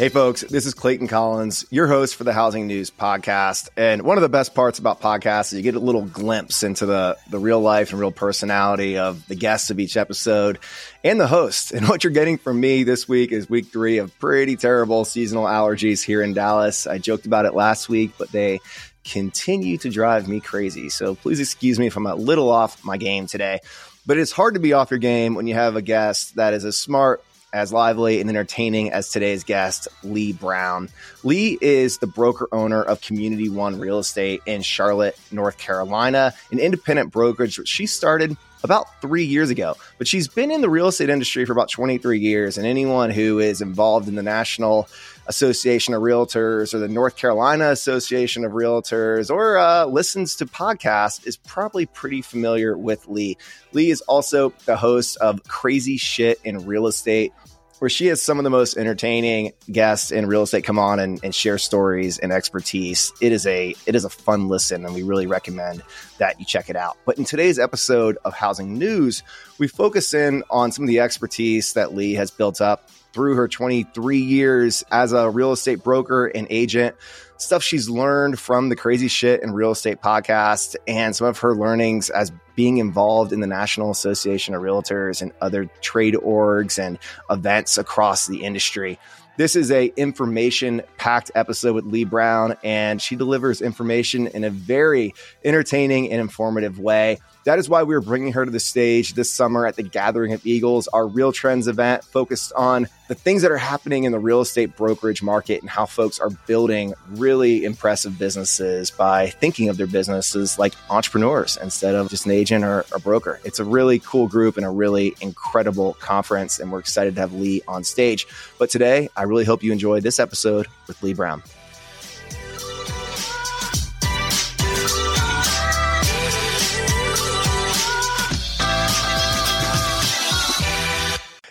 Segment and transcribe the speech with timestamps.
[0.00, 3.68] Hey, folks, this is Clayton Collins, your host for the Housing News Podcast.
[3.76, 6.86] And one of the best parts about podcasts is you get a little glimpse into
[6.86, 10.58] the, the real life and real personality of the guests of each episode
[11.04, 11.72] and the host.
[11.72, 15.44] And what you're getting from me this week is week three of pretty terrible seasonal
[15.44, 16.86] allergies here in Dallas.
[16.86, 18.60] I joked about it last week, but they
[19.04, 20.88] continue to drive me crazy.
[20.88, 23.60] So please excuse me if I'm a little off my game today.
[24.06, 26.64] But it's hard to be off your game when you have a guest that is
[26.64, 30.88] as smart as lively and entertaining as today's guest, Leigh Brown.
[31.24, 36.58] Leigh is the broker owner of Community One Real Estate in Charlotte, North Carolina, an
[36.58, 39.74] independent brokerage which she started about three years ago.
[39.98, 43.38] But she's been in the real estate industry for about 23 years, and anyone who
[43.38, 44.88] is involved in the national
[45.30, 51.24] Association of Realtors or the North Carolina Association of Realtors or uh, listens to podcasts
[51.24, 53.36] is probably pretty familiar with Leigh.
[53.70, 57.32] Leigh is also the host of Crazy Shit in Real Estate,
[57.78, 61.22] where she has some of the most entertaining guests in real estate come on and,
[61.22, 63.12] and, share stories and expertise.
[63.20, 65.84] It is a it is a fun listen, and we really recommend
[66.18, 66.98] that you check it out.
[67.06, 69.22] But in today's episode of Housing News,
[69.58, 73.48] we focus in on some of the expertise that Leigh has built up through her
[73.48, 76.96] 23 years as a real estate broker and agent,
[77.36, 81.54] stuff she's learned from the Crazy Shit and Real Estate podcast, and some of her
[81.54, 86.98] learnings as being involved in the National Association of Realtors and other trade orgs and
[87.30, 88.98] events across the industry.
[89.40, 94.50] This is a information packed episode with Leigh Brown, and she delivers information in a
[94.50, 97.18] very entertaining and informative way.
[97.44, 100.34] That is why we are bringing her to the stage this summer at the Gathering
[100.34, 104.42] of Eagles, our RealTrends event focused on the things that are happening in the real
[104.42, 109.86] estate brokerage market and how folks are building really impressive businesses by thinking of their
[109.86, 113.40] businesses like entrepreneurs instead of just an agent or a broker.
[113.44, 117.32] It's a really cool group and a really incredible conference, and we're excited to have
[117.32, 118.26] Leigh on stage.
[118.58, 121.42] But today, I really hope you enjoyed this episode with Leigh Brown.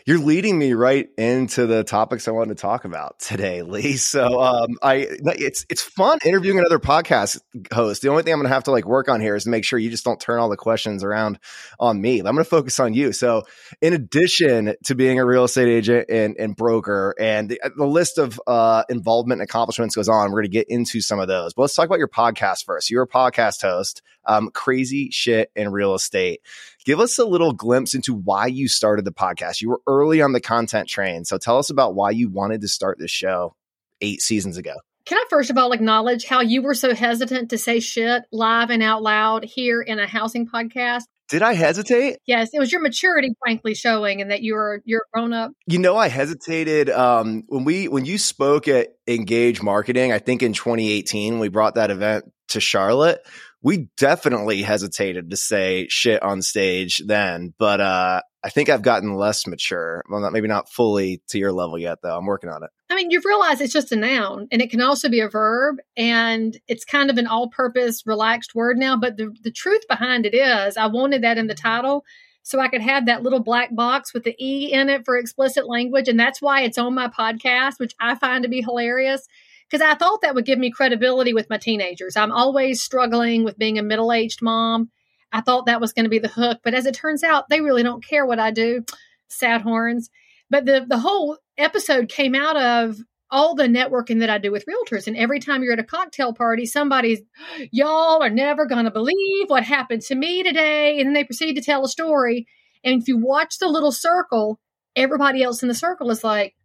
[0.09, 3.97] You're leading me right into the topics I wanted to talk about today, Leigh.
[3.97, 7.39] So um, I it's it's fun interviewing another podcast
[7.71, 8.01] host.
[8.01, 9.63] The only thing I'm going to have to like work on here is to make
[9.63, 11.37] sure you just don't turn all the questions around
[11.79, 12.17] on me.
[12.17, 13.11] I'm going to focus on you.
[13.11, 13.43] So
[13.81, 18.17] in addition to being a real estate agent and, and broker, and the, the list
[18.17, 21.53] of uh, involvement and accomplishments goes on, we're going to get into some of those.
[21.53, 22.89] But let's talk about your podcast first.
[22.89, 26.41] You're a podcast host, um, crazy shit in real estate.
[26.89, 29.61] Give us a little glimpse into why you started the podcast.
[29.61, 31.23] You were early on the content train.
[31.23, 33.53] So tell us about why you wanted to start this show
[34.01, 34.73] eight seasons ago.
[35.05, 38.71] Can I first of all acknowledge how you were so hesitant to say shit live
[38.71, 41.03] and out loud here in a housing podcast?
[41.29, 42.17] Did I hesitate?
[42.25, 45.51] Yes, it was your maturity, frankly, showing, and that you're you're grown up.
[45.67, 50.11] You know, I hesitated um, when we when you spoke at Engage Marketing.
[50.11, 53.23] I think in 2018, we brought that event to Charlotte
[53.61, 59.15] we definitely hesitated to say shit on stage then, but uh, I think I've gotten
[59.15, 60.03] less mature.
[60.09, 62.17] Well, not maybe not fully to your level yet, though.
[62.17, 62.69] I'm working on it.
[62.89, 65.77] I mean, you've realized it's just a noun, and it can also be a verb,
[65.97, 68.95] and it's kind of an all-purpose, relaxed word now.
[68.95, 72.05] But the the truth behind it is, I wanted that in the title
[72.43, 75.67] so I could have that little black box with the E in it for explicit
[75.67, 76.07] language.
[76.07, 79.27] And that's why it's on my podcast, which I find to be hilarious
[79.69, 82.17] because I thought that would give me credibility with my teenagers.
[82.17, 84.89] I'm always struggling with being a middle aged mom.
[85.31, 87.61] I thought that was going to be the hook, but as it turns out, they
[87.61, 88.83] really don't care what I do.
[89.27, 90.09] Sad horns.
[90.49, 92.97] But the the whole episode came out of
[93.31, 95.07] all the networking that I do with realtors.
[95.07, 97.21] And every time you're at a cocktail party, somebody's,
[97.71, 100.99] y'all are never going to believe what happened to me today.
[100.99, 102.47] And then they proceed to tell a story.
[102.83, 104.59] And if you watch the little circle,
[104.95, 106.55] everybody else in the circle is like,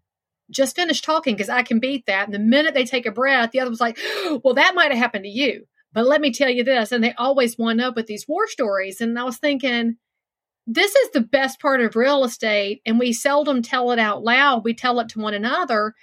[0.51, 2.27] just finish talking because I can beat that.
[2.27, 3.99] And the minute they take a breath, the other was like,
[4.45, 5.67] well, that might have happened to you.
[5.93, 6.93] But let me tell you this.
[6.93, 9.01] And they always wind up with these war stories.
[9.01, 9.97] And I was thinking,
[10.67, 12.81] this is the best part of real estate.
[12.85, 14.65] And we seldom tell it out loud.
[14.65, 15.95] We tell it to one another.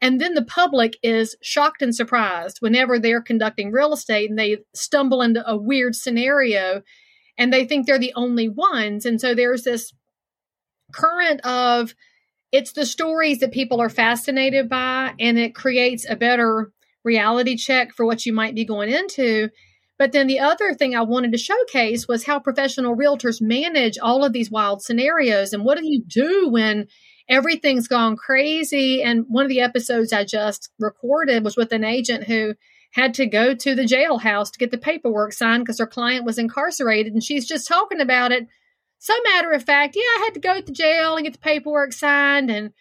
[0.00, 4.58] And then the public is shocked and surprised whenever they're conducting real estate and they
[4.74, 6.82] stumble into a weird scenario
[7.36, 9.04] and they think they're the only ones.
[9.04, 9.92] And so there's this
[10.92, 11.94] current of,
[12.52, 16.72] it's the stories that people are fascinated by and it creates a better
[17.04, 19.50] reality check for what you might be going into.
[19.98, 24.24] But then the other thing i wanted to showcase was how professional realtors manage all
[24.24, 26.88] of these wild scenarios and what do you do when
[27.28, 29.02] everything's gone crazy?
[29.02, 32.54] And one of the episodes i just recorded was with an agent who
[32.92, 36.38] had to go to the jailhouse to get the paperwork signed because her client was
[36.38, 38.48] incarcerated and she's just talking about it
[39.00, 41.94] so matter of fact, yeah, I had to go to jail and get the paperwork
[41.94, 42.72] signed and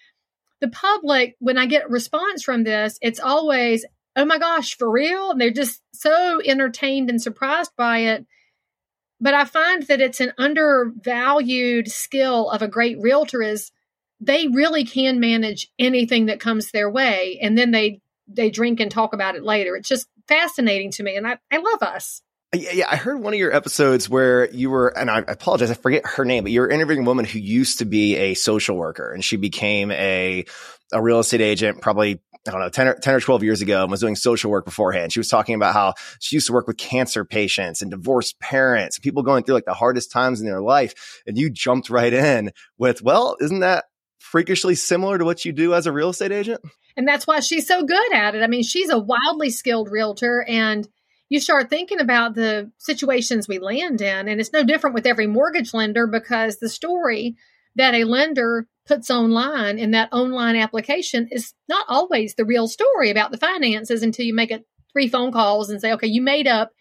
[0.60, 3.86] the public, when I get a response from this, it's always,
[4.18, 5.31] oh my gosh, for real?
[5.31, 8.25] And they're just so entertained and surprised by it.
[9.21, 13.71] But I find that it's an undervalued skill of a great realtor is
[14.19, 17.39] they really can manage anything that comes their way.
[17.42, 19.77] And then they they drink and talk about it later.
[19.77, 21.16] It's just fascinating to me.
[21.16, 22.21] And I, I love us.
[22.53, 25.75] Yeah, yeah, I heard one of your episodes where you were, and I apologize, I
[25.75, 28.75] forget her name, but you were interviewing a woman who used to be a social
[28.75, 30.45] worker and she became a,
[30.91, 33.83] a real estate agent probably, I don't know, 10 or, 10 or 12 years ago
[33.83, 35.13] and was doing social work beforehand.
[35.13, 38.97] She was talking about how she used to work with cancer patients and divorced parents,
[38.97, 41.21] people going through like the hardest times in their life.
[41.27, 43.85] And you jumped right in with, well, isn't that
[44.17, 46.61] freakishly similar to what you do as a real estate agent?
[46.97, 48.41] And that's why she's so good at it.
[48.41, 50.87] I mean, she's a wildly skilled realtor and
[51.29, 54.27] you start thinking about the situations we land in.
[54.27, 57.35] And it's no different with every mortgage lender because the story
[57.75, 63.11] that a lender puts online in that online application is not always the real story
[63.11, 66.47] about the finances until you make it three phone calls and say, okay, you made
[66.47, 66.71] up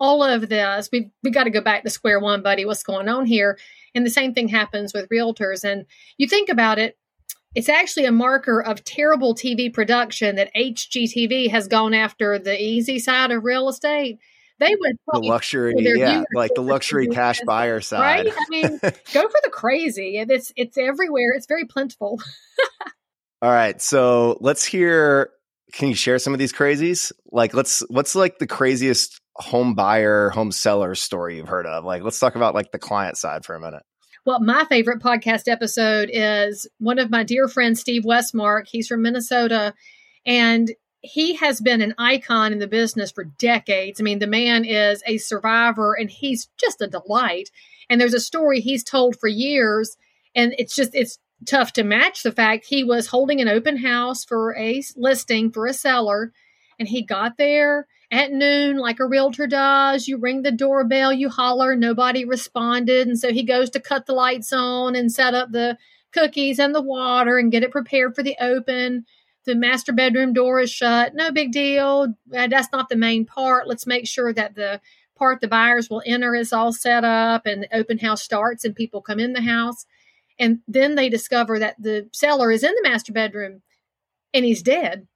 [0.00, 0.88] all of this.
[0.90, 2.64] We've, we got to go back to square one, buddy.
[2.64, 3.58] What's going on here?
[3.94, 5.62] And the same thing happens with realtors.
[5.62, 5.84] And
[6.16, 6.96] you think about it,
[7.54, 12.98] it's actually a marker of terrible TV production that HGTV has gone after the easy
[12.98, 14.18] side of real estate.
[14.60, 18.34] They would the luxury, yeah, like the luxury cash buyer side, right?
[18.36, 20.18] I mean, go for the crazy.
[20.18, 21.32] It's it's everywhere.
[21.34, 22.20] It's very plentiful.
[23.42, 25.30] All right, so let's hear.
[25.72, 27.10] Can you share some of these crazies?
[27.32, 31.84] Like, let's what's like the craziest home buyer, home seller story you've heard of?
[31.84, 33.82] Like, let's talk about like the client side for a minute.
[34.26, 38.68] Well, my favorite podcast episode is one of my dear friends, Steve Westmark.
[38.68, 39.72] He's from Minnesota,
[40.26, 40.70] and
[41.00, 43.98] he has been an icon in the business for decades.
[43.98, 47.50] I mean, the man is a survivor, and he's just a delight.
[47.88, 49.96] And there's a story he's told for years,
[50.34, 54.22] and it's just it's tough to match the fact he was holding an open house
[54.22, 56.30] for a listing for a seller,
[56.78, 60.08] and he got there at noon, like a realtor does.
[60.08, 63.06] You ring the doorbell, you holler, nobody responded.
[63.06, 65.78] And so he goes to cut the lights on and set up the
[66.12, 69.04] cookies and the water and get it prepared for the open.
[69.46, 71.14] The master bedroom door is shut.
[71.14, 72.14] No big deal.
[72.36, 73.68] Uh, that's not the main part.
[73.68, 74.80] Let's make sure that the
[75.16, 78.74] part the buyers will enter is all set up and the open house starts and
[78.74, 79.86] people come in the house.
[80.38, 83.62] And then they discover that the seller is in the master bedroom
[84.32, 85.06] and he's dead.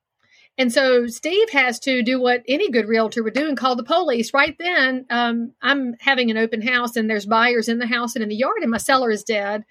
[0.56, 3.82] And so Steve has to do what any good realtor would do and call the
[3.82, 4.32] police.
[4.32, 8.22] Right then, um, I'm having an open house and there's buyers in the house and
[8.22, 9.64] in the yard, and my seller is dead.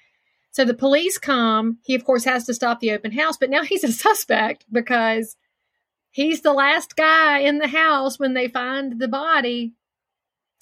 [0.52, 1.78] So the police come.
[1.84, 5.38] He, of course, has to stop the open house, but now he's a suspect because
[6.12, 9.74] he's the last guy in the house when they find the body.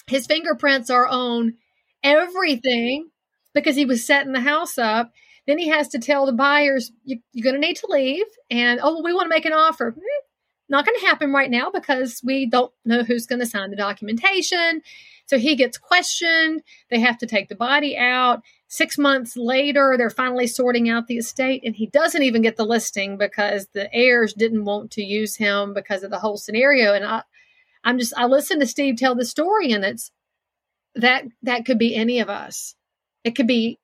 [0.07, 1.55] His fingerprints are on
[2.03, 3.09] everything
[3.53, 5.11] because he was setting the house up.
[5.47, 8.25] Then he has to tell the buyers, you, are going to need to leave.
[8.49, 9.91] And, oh, we want to make an offer.
[9.91, 10.25] Hmm,
[10.69, 13.75] not going to happen right now because we don't know who's going to sign the
[13.75, 14.81] documentation.
[15.25, 16.61] So he gets questioned.
[16.89, 18.41] They have to take the body out.
[18.67, 22.65] Six months later, they're finally sorting out the estate, and he doesn't even get the
[22.65, 26.93] listing because the heirs didn't want to use him because of the whole scenario.
[26.93, 27.23] And I,
[27.83, 30.11] I'm just, I listened to Steve tell the story, and it's
[30.95, 32.75] that that could be any of us.
[33.25, 33.77] It could be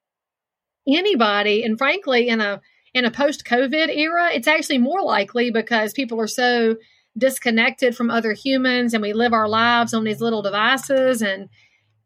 [0.88, 1.64] anybody.
[1.64, 2.62] And frankly, in a
[2.94, 6.78] in a post COVID era, it's actually more likely because people are so
[7.18, 11.50] disconnected from other humans and we live our lives on these little devices and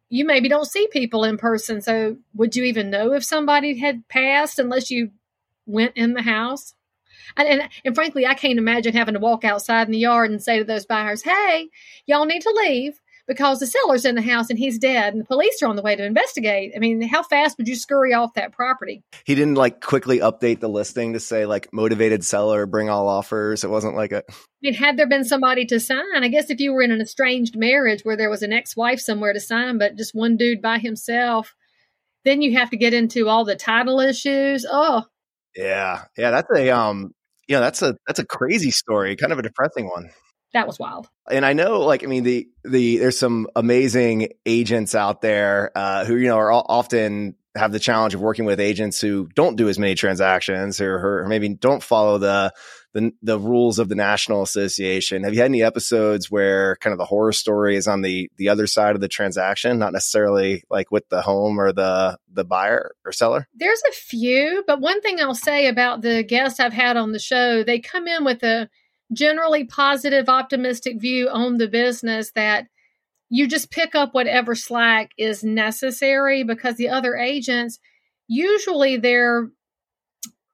[0.09, 1.81] you maybe don't see people in person.
[1.81, 5.11] So would you even know if somebody had passed unless you
[5.65, 6.73] went in the house?
[7.38, 10.43] And, and, and frankly, I can't imagine having to walk outside in the yard and
[10.43, 11.69] say to those buyers, "Hey,
[12.05, 13.00] y'all need to leave
[13.31, 15.81] because the seller's in the house and he's dead and the police are on the
[15.81, 16.73] way to investigate.
[16.75, 19.03] I mean, how fast would you scurry off that property?
[19.23, 23.63] He didn't like quickly update the listing to say like motivated seller, bring all offers.
[23.63, 24.21] It wasn't like a.
[24.27, 27.00] I mean, had there been somebody to sign, I guess if you were in an
[27.00, 30.61] estranged marriage where there was an ex wife somewhere to sign, but just one dude
[30.61, 31.55] by himself,
[32.25, 34.65] then you have to get into all the title issues.
[34.69, 35.05] Oh,
[35.55, 36.03] yeah.
[36.17, 36.31] Yeah.
[36.31, 37.11] That's a, um,
[37.47, 40.09] you know, that's a, that's a crazy story, kind of a depressing one
[40.53, 41.08] that was wild.
[41.29, 46.05] And I know, like, I mean, the the there's some amazing agents out there uh,
[46.05, 49.67] who you know are often have the challenge of working with agents who don't do
[49.67, 52.53] as many transactions or, or maybe don't follow the,
[52.93, 55.24] the the rules of the national association.
[55.24, 58.50] Have you had any episodes where kind of the horror story is on the the
[58.50, 62.91] other side of the transaction, not necessarily like with the home or the the buyer
[63.05, 63.48] or seller?
[63.53, 67.20] There's a few, but one thing I'll say about the guests I've had on the
[67.20, 68.70] show, they come in with a
[69.13, 72.68] generally positive, optimistic view on the business that
[73.30, 77.80] you just pick up whatever slack is necessary because the other agents
[78.27, 79.50] usually they're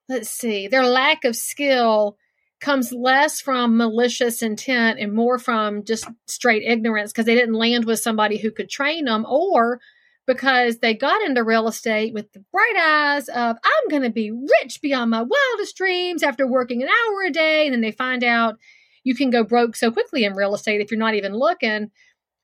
[0.10, 2.18] let's see, their lack of skill
[2.60, 7.86] comes less from malicious intent and more from just straight ignorance because they didn't land
[7.86, 9.80] with somebody who could train them or
[10.28, 14.32] because they got into real estate with the bright eyes of I'm going to be
[14.32, 18.24] rich beyond my wildest dreams after working an hour a day and then they find
[18.24, 18.58] out
[19.04, 21.90] you can go broke so quickly in real estate if you're not even looking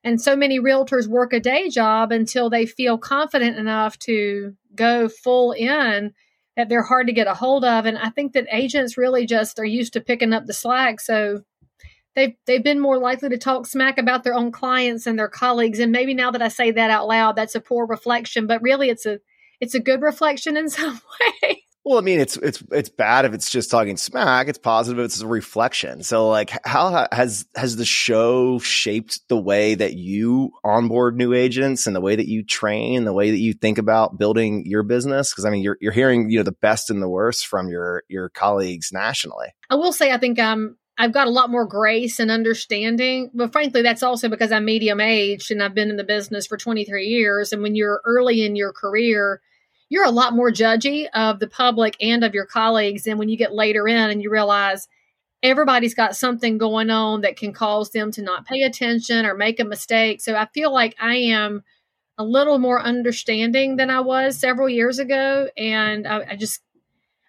[0.04, 5.08] and so many realtors work a day job until they feel confident enough to go
[5.08, 6.12] full in
[6.56, 7.86] that they're hard to get a hold of.
[7.86, 11.00] And I think that agents really just are used to picking up the slack.
[11.00, 11.40] So
[12.14, 15.78] they've they've been more likely to talk smack about their own clients and their colleagues.
[15.78, 18.88] And maybe now that I say that out loud, that's a poor reflection, but really
[18.88, 19.20] it's a
[19.60, 21.00] it's a good reflection in some
[21.42, 21.64] way.
[21.86, 24.48] Well, I mean, it's it's it's bad if it's just talking smack.
[24.48, 26.02] It's positive if it's a reflection.
[26.02, 31.86] So, like, how has has the show shaped the way that you onboard new agents
[31.86, 35.30] and the way that you train, the way that you think about building your business?
[35.30, 38.02] Because I mean, you're you're hearing you know the best and the worst from your
[38.08, 39.48] your colleagues nationally.
[39.68, 43.52] I will say, I think um I've got a lot more grace and understanding, but
[43.52, 47.06] frankly, that's also because I'm medium aged and I've been in the business for 23
[47.06, 47.52] years.
[47.52, 49.40] And when you're early in your career
[49.94, 53.36] you're a lot more judgy of the public and of your colleagues than when you
[53.36, 54.88] get later in and you realize
[55.40, 59.60] everybody's got something going on that can cause them to not pay attention or make
[59.60, 60.20] a mistake.
[60.20, 61.62] So I feel like I am
[62.18, 65.48] a little more understanding than I was several years ago.
[65.56, 66.60] And I, I just,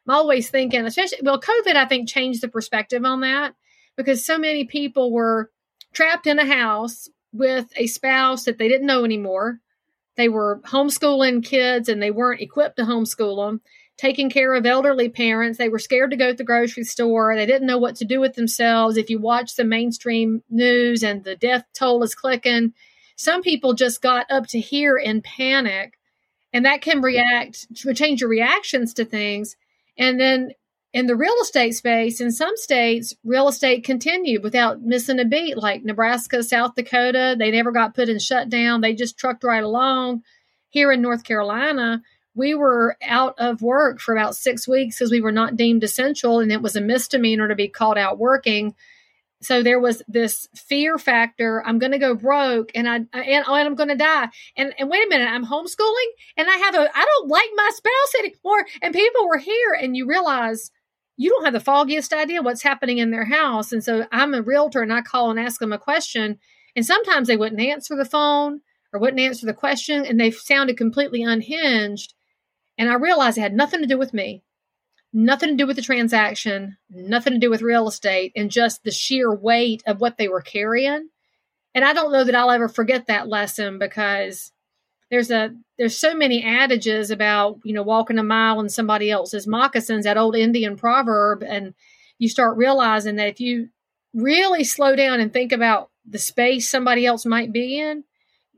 [0.08, 3.56] I'm always thinking, especially, well, COVID, I think changed the perspective on that
[3.96, 5.52] because so many people were
[5.94, 9.60] trapped in a house with a spouse that they didn't know anymore
[10.16, 13.62] they were homeschooling kids and they weren't equipped to homeschool them,
[13.98, 15.58] taking care of elderly parents.
[15.58, 17.36] They were scared to go to the grocery store.
[17.36, 18.98] They didn't know what to do with themselves.
[18.98, 22.74] If you watch the mainstream news and the death toll is clicking,
[23.18, 25.98] some people just got up to here in panic.
[26.54, 29.58] And that can react, to change your reactions to things.
[29.98, 30.52] And then
[30.94, 35.58] in the real estate space, in some states, real estate continued without missing a beat,
[35.58, 37.36] like Nebraska, South Dakota.
[37.38, 38.82] They never got put in shutdown.
[38.82, 40.24] They just trucked right along.
[40.70, 42.02] Here in North Carolina,
[42.34, 46.40] we were out of work for about six weeks because we were not deemed essential
[46.40, 48.76] and it was a misdemeanor to be called out working.
[49.46, 51.64] So there was this fear factor.
[51.66, 54.30] I'm going to go broke and I, and, oh, and I'm going to die.
[54.58, 57.70] And, and wait a minute, I'm homeschooling and I have a, I don't like my
[57.74, 58.66] spouse anymore.
[58.82, 60.72] And people were here and you realize
[61.18, 63.72] you don't have the foggiest idea what's happening in their house.
[63.72, 66.40] And so I'm a realtor and I call and ask them a question.
[66.76, 68.62] And sometimes they wouldn't answer the phone
[68.92, 72.14] or wouldn't answer the question and they sounded completely unhinged.
[72.78, 74.44] And I realized it had nothing to do with me,
[75.16, 78.92] nothing to do with the transaction, nothing to do with real estate, and just the
[78.92, 81.10] sheer weight of what they were carrying.
[81.74, 84.52] And I don't know that I'll ever forget that lesson because
[85.10, 89.48] there's a there's so many adages about you know walking a mile in somebody else's
[89.48, 91.76] moccasins that old indian proverb and
[92.18, 93.70] you start realizing that if you
[94.16, 98.04] really slow down and think about the space somebody else might be in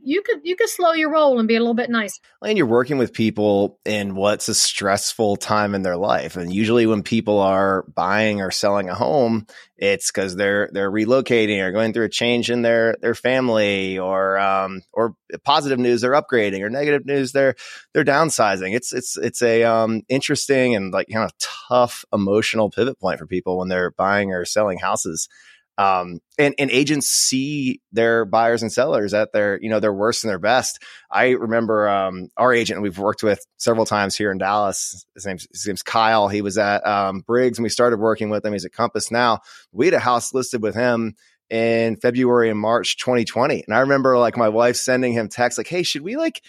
[0.07, 2.19] you could you could slow your roll and be a little bit nice.
[2.41, 6.85] And you're working with people in what's a stressful time in their life, and usually
[6.85, 9.45] when people are buying or selling a home,
[9.75, 14.39] it's because they're they're relocating or going through a change in their their family, or
[14.39, 17.55] um, or positive news they're upgrading, or negative news they're
[17.93, 18.73] they're downsizing.
[18.73, 23.27] It's it's it's a um, interesting and like kind of tough emotional pivot point for
[23.27, 25.27] people when they're buying or selling houses.
[25.77, 30.23] Um, and, and agents see their buyers and sellers at their, you know, their worst
[30.23, 30.81] and their best.
[31.11, 35.05] I remember, um, our agent we've worked with several times here in Dallas.
[35.13, 36.29] His name's, his name's Kyle.
[36.29, 38.53] He was at, um, Briggs and we started working with him.
[38.53, 39.39] He's at Compass now.
[39.71, 41.15] We had a house listed with him
[41.49, 43.63] in February and March 2020.
[43.67, 46.43] And I remember like my wife sending him texts like, Hey, should we like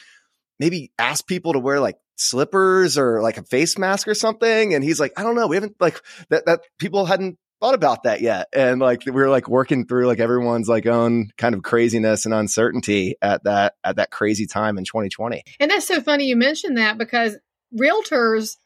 [0.59, 4.75] maybe ask people to wear like slippers or like a face mask or something?
[4.75, 5.47] And he's like, I don't know.
[5.47, 8.49] We haven't like that, that people hadn't thought about that yet.
[8.53, 12.35] And like we are like working through like everyone's like own kind of craziness and
[12.35, 15.43] uncertainty at that at that crazy time in 2020.
[15.61, 17.37] And that's so funny you mentioned that because
[17.79, 18.57] realtors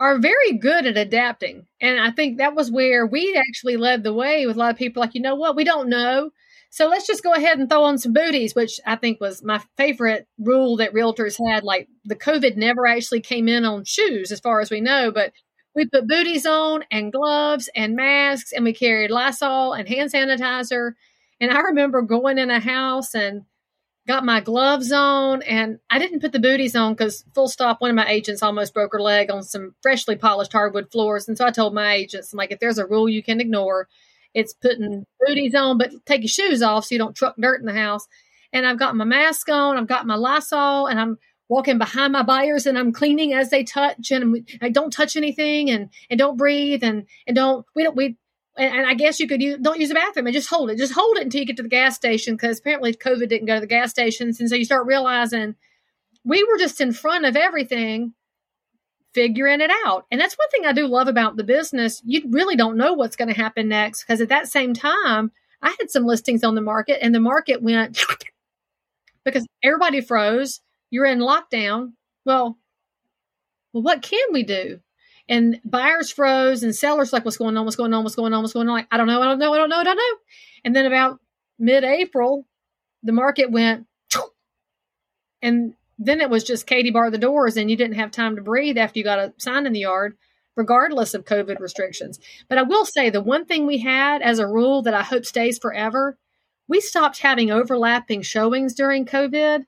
[0.00, 1.66] are very good at adapting.
[1.80, 4.76] And I think that was where we actually led the way with a lot of
[4.76, 6.30] people like, you know what, we don't know.
[6.70, 9.62] So let's just go ahead and throw on some booties, which I think was my
[9.76, 11.62] favorite rule that realtors had.
[11.62, 15.32] Like the COVID never actually came in on shoes, as far as we know, but
[15.74, 20.92] we put booties on and gloves and masks, and we carried Lysol and hand sanitizer.
[21.40, 23.42] And I remember going in a house and
[24.06, 27.90] got my gloves on, and I didn't put the booties on because, full stop, one
[27.90, 31.26] of my agents almost broke her leg on some freshly polished hardwood floors.
[31.26, 33.88] And so I told my agents, I'm like, if there's a rule you can ignore,
[34.34, 37.66] it's putting booties on, but take your shoes off so you don't truck dirt in
[37.66, 38.06] the house.
[38.52, 42.22] And I've got my mask on, I've got my Lysol, and I'm walking behind my
[42.22, 46.36] buyers and I'm cleaning as they touch and I don't touch anything and, and don't
[46.36, 48.16] breathe and, and don't, we don't, we,
[48.56, 50.78] and, and I guess you could use, don't use the bathroom and just hold it.
[50.78, 53.54] Just hold it until you get to the gas station because apparently COVID didn't go
[53.54, 54.40] to the gas stations.
[54.40, 55.54] And so you start realizing
[56.24, 58.14] we were just in front of everything
[59.12, 60.06] figuring it out.
[60.10, 62.02] And that's one thing I do love about the business.
[62.04, 65.30] You really don't know what's going to happen next because at that same time,
[65.62, 68.02] I had some listings on the market and the market went
[69.24, 70.60] because everybody froze
[70.94, 71.94] you're in lockdown.
[72.24, 72.56] Well,
[73.72, 74.78] well, what can we do?
[75.28, 77.64] And buyers froze and sellers like, what's going on?
[77.64, 78.04] What's going on?
[78.04, 78.42] What's going on?
[78.42, 78.76] What's going on?
[78.76, 79.20] Like, I don't know.
[79.20, 79.52] I don't know.
[79.52, 79.78] I don't know.
[79.78, 80.16] I don't know.
[80.64, 81.18] And then about
[81.58, 82.46] mid April,
[83.02, 83.88] the market went,
[85.42, 88.42] and then it was just Katie bar the doors, and you didn't have time to
[88.42, 90.16] breathe after you got a sign in the yard,
[90.54, 92.20] regardless of COVID restrictions.
[92.48, 95.24] But I will say the one thing we had as a rule that I hope
[95.24, 96.16] stays forever,
[96.68, 99.64] we stopped having overlapping showings during COVID.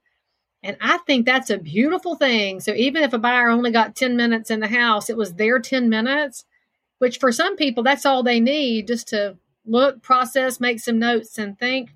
[0.67, 2.59] And I think that's a beautiful thing.
[2.59, 5.61] So even if a buyer only got 10 minutes in the house, it was their
[5.61, 6.45] 10 minutes,
[6.99, 11.39] which for some people, that's all they need just to look, process, make some notes,
[11.39, 11.95] and think.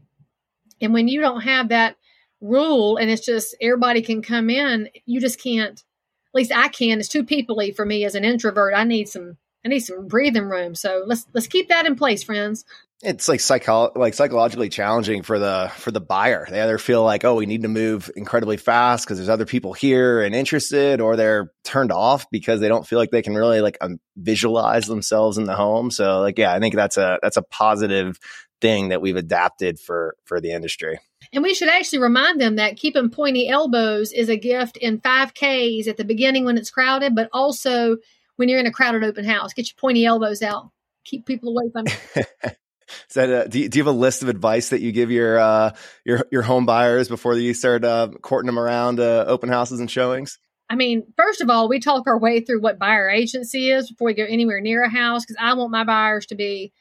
[0.81, 1.97] And when you don't have that
[2.41, 5.81] rule and it's just everybody can come in, you just can't.
[5.81, 7.01] At least I can.
[7.01, 8.75] It's too peoply for me as an introvert.
[8.77, 10.77] I need some I need some breathing room.
[10.77, 12.65] So let's let's keep that in place, friends
[13.03, 16.47] it's like psycho like psychologically challenging for the for the buyer.
[16.51, 19.73] They either feel like, oh, we need to move incredibly fast because there's other people
[19.73, 23.61] here and interested, or they're turned off because they don't feel like they can really
[23.63, 25.91] like um, visualize themselves in the home.
[25.91, 28.19] So like, yeah, I think that's a that's a positive
[28.61, 31.01] thing that we've adapted for for the industry.
[31.33, 35.87] And we should actually remind them that keeping pointy elbows is a gift in 5Ks
[35.87, 37.99] at the beginning when it's crowded, but also
[38.37, 39.53] when you're in a crowded open house.
[39.53, 40.71] Get your pointy elbows out.
[41.05, 41.85] Keep people away from
[43.09, 45.11] Is that a, do, you, do you have a list of advice that you give
[45.11, 45.71] your uh,
[46.05, 49.91] your your home buyers before you start uh, courting them around uh, open houses and
[49.91, 50.39] showings?
[50.69, 54.07] I mean, first of all, we talk our way through what buyer agency is before
[54.07, 56.73] we go anywhere near a house because I want my buyers to be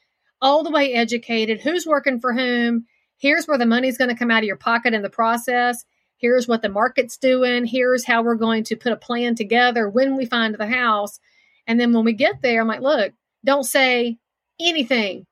[0.42, 1.60] all the way educated.
[1.60, 2.86] Who's working for whom?
[3.18, 5.84] Here's where the money's going to come out of your pocket in the process.
[6.18, 7.66] Here's what the market's doing.
[7.66, 11.20] Here's how we're going to put a plan together when we find the house.
[11.66, 14.18] And then when we get there, I'm like, look, don't say
[14.60, 15.26] anything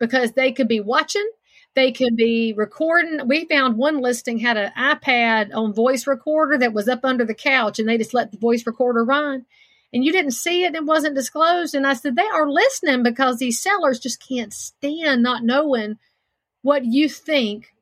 [0.00, 1.28] because they could be watching,
[1.76, 3.28] they could be recording.
[3.28, 7.34] We found one listing had an iPad on voice recorder that was up under the
[7.34, 9.46] couch, and they just let the voice recorder run.
[9.92, 11.74] And you didn't see it, and it wasn't disclosed.
[11.74, 15.98] And I said, they are listening because these sellers just can't stand not knowing
[16.62, 17.74] what you think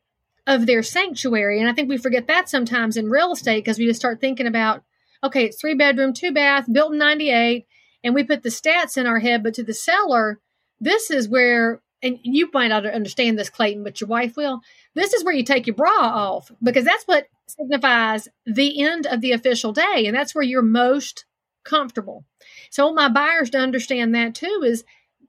[0.46, 1.61] of their sanctuary.
[1.61, 4.46] And I think we forget that sometimes in real estate because we just start thinking
[4.46, 4.83] about,
[5.22, 7.66] okay, it's three bedroom, two bath, built in 98,
[8.02, 9.42] and we put the stats in our head.
[9.42, 10.40] But to the seller,
[10.81, 14.61] this is where and you might not understand this, Clayton, but your wife will.
[14.94, 19.20] This is where you take your bra off because that's what signifies the end of
[19.20, 20.04] the official day.
[20.06, 21.24] And that's where you're most
[21.64, 22.24] comfortable.
[22.70, 24.84] So, my buyers to understand that too is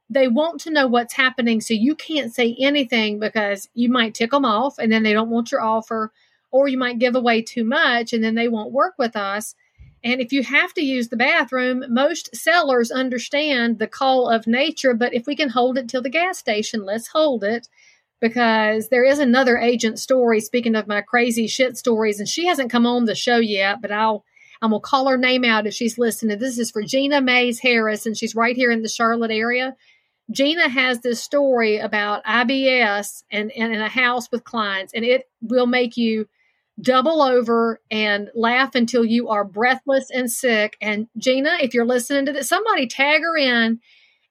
[0.10, 1.62] they want to know what's happening.
[1.62, 5.30] So, you can't say anything because you might tick them off and then they don't
[5.30, 6.12] want your offer,
[6.52, 9.56] or you might give away too much and then they won't work with us.
[10.04, 14.94] And if you have to use the bathroom, most sellers understand the call of nature,
[14.94, 17.68] but if we can hold it till the gas station, let's hold it
[18.22, 22.72] because there is another agent story speaking of my crazy shit stories and she hasn't
[22.72, 24.24] come on the show yet, but I'll
[24.62, 26.38] I'm gonna call her name out if she's listening.
[26.38, 29.76] This is for Gina Mays Harris and she's right here in the Charlotte area.
[30.32, 35.30] Gina has this story about IBS and, and in a house with clients and it
[35.42, 36.28] will make you
[36.82, 40.78] double over and laugh until you are breathless and sick.
[40.82, 43.80] And Gina, if you're listening to this, somebody tag her in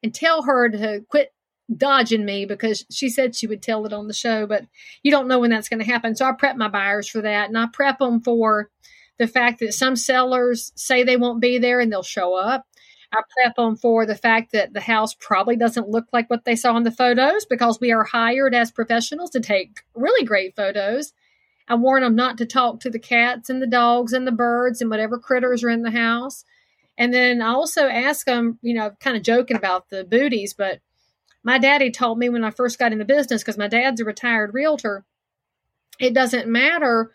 [0.02, 1.32] and tell her to quit
[1.76, 4.64] dodging me because she said she would tell it on the show, but
[5.02, 6.16] you don't know when that's going to happen.
[6.16, 8.70] So I prep my buyers for that and I prep them for
[9.18, 12.64] the fact that some sellers say they won't be there and they'll show up.
[13.12, 16.56] I prep them for the fact that the house probably doesn't look like what they
[16.56, 21.12] saw in the photos because we are hired as professionals to take really great photos.
[21.68, 24.80] I warn them not to talk to the cats and the dogs and the birds
[24.80, 26.44] and whatever critters are in the house.
[26.96, 30.80] And then I also ask them, you know, kind of joking about the booties, but
[31.44, 34.04] my daddy told me when I first got in the business, because my dad's a
[34.04, 35.04] retired realtor,
[36.00, 37.12] it doesn't matter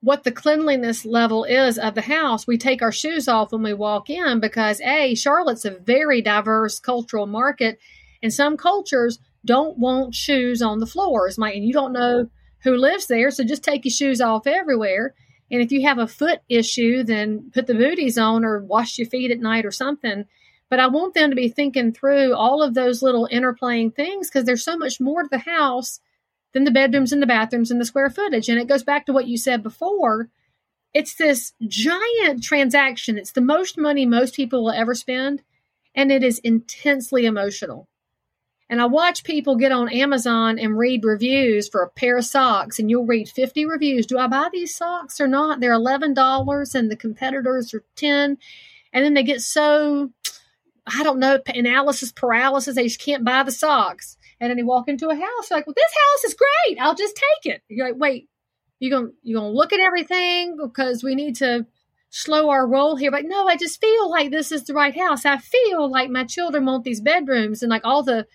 [0.00, 2.46] what the cleanliness level is of the house.
[2.46, 6.80] We take our shoes off when we walk in because, A, Charlotte's a very diverse
[6.80, 7.78] cultural market,
[8.22, 11.38] and some cultures don't want shoes on the floors.
[11.38, 12.28] My, and you don't know
[12.62, 13.30] who lives there.
[13.30, 15.14] So just take your shoes off everywhere.
[15.50, 19.08] And if you have a foot issue, then put the booties on or wash your
[19.08, 20.24] feet at night or something.
[20.70, 24.46] But I want them to be thinking through all of those little interplaying things because
[24.46, 26.00] there's so much more to the house
[26.54, 28.48] than the bedrooms and the bathrooms and the square footage.
[28.48, 30.30] And it goes back to what you said before.
[30.94, 33.16] it's this giant transaction.
[33.16, 35.42] It's the most money most people will ever spend,
[35.94, 37.88] and it is intensely emotional.
[38.72, 42.78] And I watch people get on Amazon and read reviews for a pair of socks,
[42.78, 44.06] and you'll read 50 reviews.
[44.06, 45.60] Do I buy these socks or not?
[45.60, 48.38] They're $11 and the competitors are 10
[48.94, 50.10] And then they get so,
[50.86, 52.74] I don't know, analysis paralysis.
[52.74, 54.16] They just can't buy the socks.
[54.40, 56.80] And then they walk into a house, like, well, this house is great.
[56.80, 57.62] I'll just take it.
[57.68, 58.30] You're like, wait,
[58.78, 61.66] you're gonna you gonna look at everything because we need to
[62.08, 63.10] slow our roll here.
[63.10, 65.26] But no, I just feel like this is the right house.
[65.26, 68.26] I feel like my children want these bedrooms and like all the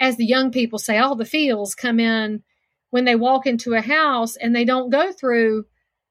[0.00, 2.42] as the young people say, all the feels come in
[2.90, 5.64] when they walk into a house and they don't go through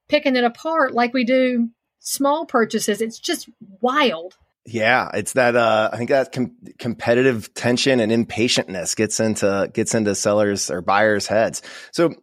[0.10, 1.70] picking it apart like we do
[2.00, 3.02] small purchases.
[3.02, 3.50] It's just
[3.82, 4.36] wild.
[4.66, 5.56] Yeah, it's that.
[5.56, 10.82] Uh, I think that com- competitive tension and impatientness gets into gets into sellers or
[10.82, 11.62] buyers' heads.
[11.92, 12.14] So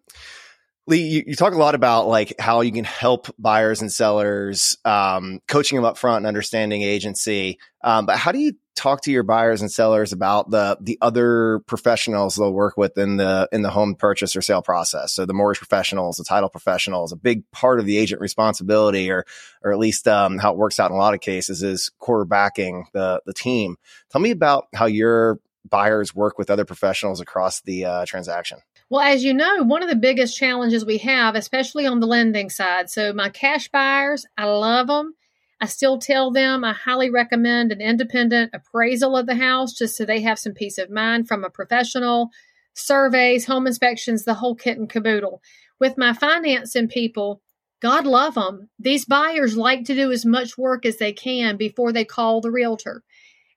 [0.86, 4.76] Leigh, you, you, talk a lot about like how you can help buyers and sellers,
[4.84, 7.58] um, coaching them up front and understanding agency.
[7.84, 11.60] Um, but how do you talk to your buyers and sellers about the the other
[11.66, 15.12] professionals they'll work with in the in the home purchase or sale process?
[15.12, 19.26] So the mortgage professionals, the title professionals, a big part of the agent responsibility, or
[19.62, 22.84] or at least um, how it works out in a lot of cases, is quarterbacking
[22.92, 23.76] the the team.
[24.10, 28.58] Tell me about how your buyers work with other professionals across the uh, transaction.
[28.88, 32.48] Well, as you know, one of the biggest challenges we have, especially on the lending
[32.48, 35.14] side, so my cash buyers, I love them.
[35.60, 40.04] I still tell them I highly recommend an independent appraisal of the house just so
[40.04, 42.30] they have some peace of mind from a professional,
[42.74, 45.42] surveys, home inspections, the whole kit and caboodle.
[45.78, 47.42] With my financing people,
[47.80, 48.70] God love them.
[48.78, 52.50] These buyers like to do as much work as they can before they call the
[52.50, 53.02] realtor.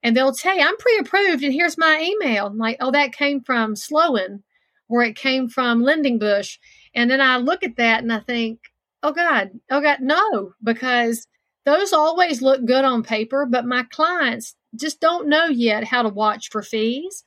[0.02, 2.48] And they'll say, I'm pre approved and here's my email.
[2.48, 4.44] I'm like, oh, that came from Sloan
[4.89, 6.60] or it came from Lending Bush.
[6.94, 8.60] And then I look at that and I think,
[9.02, 11.28] oh God, oh God, no, because
[11.65, 16.10] those always look good on paper, but my clients just don't know yet how to
[16.10, 17.23] watch for fees.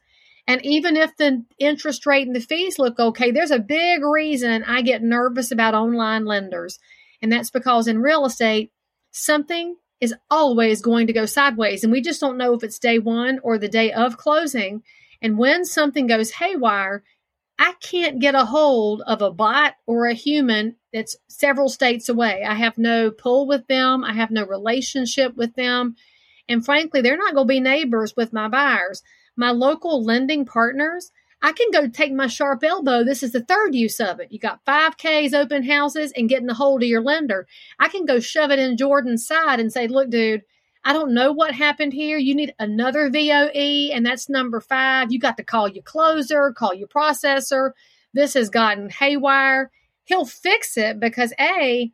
[0.46, 4.62] And even if the interest rate and the fees look okay, there's a big reason
[4.64, 6.79] I get nervous about online lenders.
[7.20, 8.72] And that's because in real estate,
[9.11, 11.83] something is always going to go sideways.
[11.83, 14.83] And we just don't know if it's day one or the day of closing.
[15.22, 17.03] And when something goes haywire,
[17.59, 22.45] I can't get a hold of a bot or a human that's several states away.
[22.45, 24.05] I have no pull with them.
[24.05, 25.97] I have no relationship with them.
[26.49, 29.03] And frankly, they're not going to be neighbors with my buyers.
[29.37, 31.11] My local lending partners,
[31.42, 33.05] I can go take my sharp elbow.
[33.05, 34.33] This is the third use of it.
[34.33, 37.47] You got 5Ks, open houses, and getting a hold of your lender.
[37.79, 40.42] I can go shove it in Jordan's side and say, look, dude,
[40.87, 42.16] I don't know what happened here.
[42.16, 45.11] You need another VOE, and that's number five.
[45.11, 47.72] You got to call your closer, call your processor.
[48.14, 49.72] This has gotten haywire.
[50.05, 51.90] He'll fix it because A,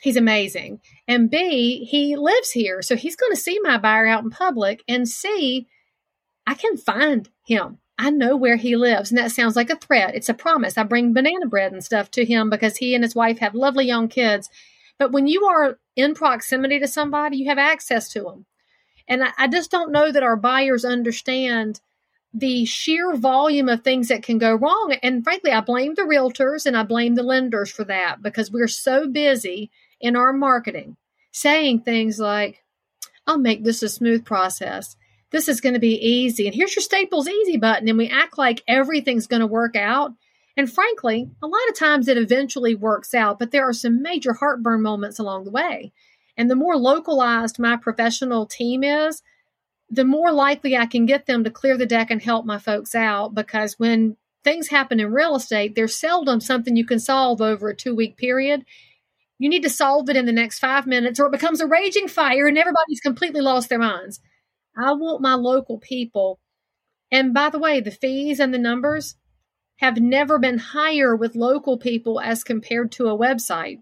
[0.00, 0.80] he's amazing.
[1.08, 2.82] And B, he lives here.
[2.82, 4.84] So he's going to see my buyer out in public.
[4.86, 5.66] And C,
[6.46, 7.78] I can find him.
[7.98, 9.10] I know where he lives.
[9.10, 10.14] And that sounds like a threat.
[10.14, 10.78] It's a promise.
[10.78, 13.86] I bring banana bread and stuff to him because he and his wife have lovely
[13.86, 14.48] young kids.
[15.00, 18.46] But when you are in proximity to somebody, you have access to them.
[19.08, 21.80] And I, I just don't know that our buyers understand
[22.34, 24.94] the sheer volume of things that can go wrong.
[25.02, 28.68] And frankly, I blame the realtors and I blame the lenders for that because we're
[28.68, 30.96] so busy in our marketing
[31.32, 32.62] saying things like,
[33.26, 34.96] I'll make this a smooth process.
[35.30, 36.46] This is going to be easy.
[36.46, 37.88] And here's your Staples Easy button.
[37.88, 40.12] And we act like everything's going to work out.
[40.56, 44.32] And frankly, a lot of times it eventually works out, but there are some major
[44.32, 45.92] heartburn moments along the way.
[46.36, 49.22] And the more localized my professional team is,
[49.90, 52.94] the more likely I can get them to clear the deck and help my folks
[52.94, 57.68] out because when things happen in real estate, there's seldom something you can solve over
[57.68, 58.64] a two week period.
[59.38, 62.08] You need to solve it in the next five minutes or it becomes a raging
[62.08, 64.20] fire and everybody's completely lost their minds.
[64.76, 66.40] I want my local people.
[67.12, 69.16] And by the way, the fees and the numbers,
[69.76, 73.78] have never been higher with local people as compared to a website.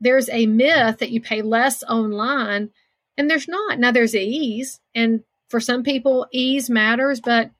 [0.00, 2.70] There's a myth that you pay less online,
[3.16, 3.78] and there's not.
[3.78, 7.50] Now, there's ease, and for some people, ease matters, but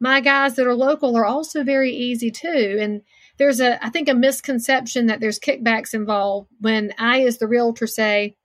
[0.00, 2.78] my guys that are local are also very easy too.
[2.80, 3.02] And
[3.38, 7.86] there's a, I think, a misconception that there's kickbacks involved when I, as the realtor,
[7.86, 8.36] say,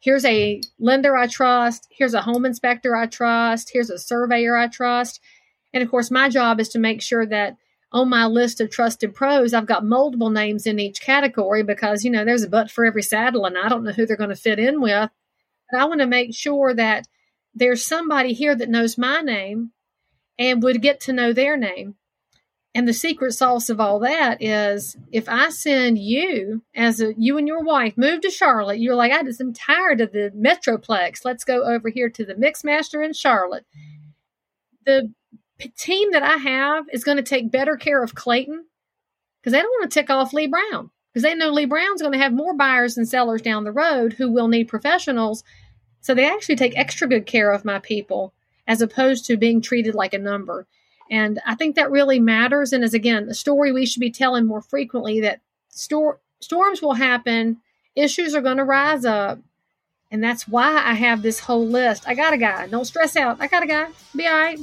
[0.00, 4.68] here's a lender I trust, here's a home inspector I trust, here's a surveyor I
[4.68, 5.20] trust.
[5.72, 7.56] And of course, my job is to make sure that
[7.92, 12.10] on my list of trusted pros, I've got multiple names in each category because, you
[12.10, 14.36] know, there's a butt for every saddle and I don't know who they're going to
[14.36, 15.10] fit in with.
[15.70, 17.06] But I want to make sure that
[17.54, 19.72] there's somebody here that knows my name
[20.38, 21.94] and would get to know their name.
[22.74, 27.38] And the secret sauce of all that is if I send you, as a, you
[27.38, 31.24] and your wife move to Charlotte, you're like, I just am tired of the Metroplex.
[31.24, 33.64] Let's go over here to the Mixmaster in Charlotte.
[34.84, 35.12] The
[35.66, 38.66] team that I have is going to take better care of Clayton
[39.40, 42.12] because they don't want to tick off Leigh Brown because they know Leigh Brown's going
[42.12, 45.42] to have more buyers and sellers down the road who will need professionals.
[46.00, 48.32] So they actually take extra good care of my people
[48.68, 50.66] as opposed to being treated like a number.
[51.10, 54.46] And I think that really matters and is again a story we should be telling
[54.46, 55.40] more frequently that
[55.70, 57.58] stor- storms will happen,
[57.96, 59.40] issues are going to rise up.
[60.10, 62.04] And that's why I have this whole list.
[62.06, 62.66] I got a guy.
[62.68, 63.38] Don't stress out.
[63.40, 63.88] I got a guy.
[64.14, 64.58] Be all right.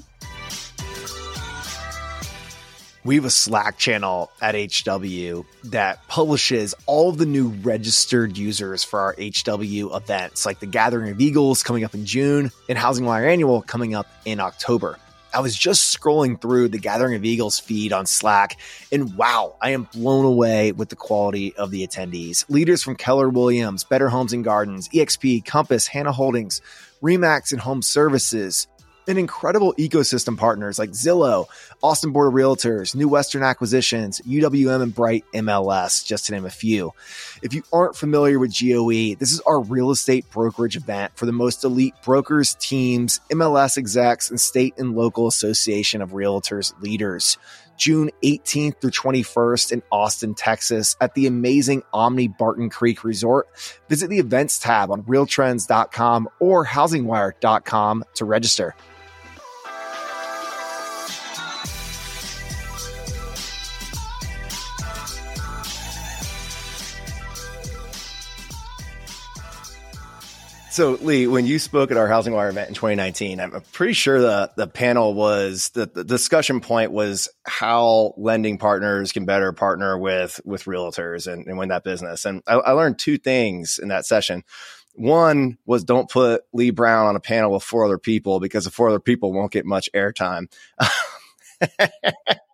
[3.05, 8.99] We have a Slack channel at HW that publishes all the new registered users for
[8.99, 13.61] our HW events, like the Gathering of Eagles coming up in June and HousingWire Annual
[13.61, 14.97] coming up in October.
[15.31, 18.57] I was just scrolling through the Gathering of Eagles feed on Slack,
[18.91, 22.49] and wow, I am blown away with the quality of the attendees.
[22.49, 26.59] Leaders from Keller Williams, Better Homes and Gardens, EXP, Compass, Hanna Holdings,
[27.03, 28.65] Remax and Home Services,
[29.07, 31.45] and incredible ecosystem partners like Zillow,
[31.81, 36.49] Austin Board of Realtors, New Western Acquisitions, UWM, and Bright MLS, just to name a
[36.49, 36.93] few.
[37.41, 41.31] If you aren't familiar with GOE, this is our real estate brokerage event for the
[41.31, 47.37] most elite brokers, teams, MLS execs, and state and local association of realtors leaders.
[47.77, 53.47] June 18th through 21st in Austin, Texas at the amazing Omni Barton Creek Resort.
[53.89, 58.75] Visit the events tab on realtrends.com or housingwire.com to register.
[70.75, 74.51] So, Leigh, when you spoke at our HousingWire event in 2019, I'm pretty sure the,
[74.57, 80.41] the panel was the, the discussion point was how lending partners can better partner with
[80.43, 82.25] with realtors and, and win that business.
[82.25, 84.43] And I, I learned two things in that session.
[84.95, 88.69] One was don't put Leigh Brown on a panel with four other people because the
[88.69, 90.51] four other people won't get much airtime.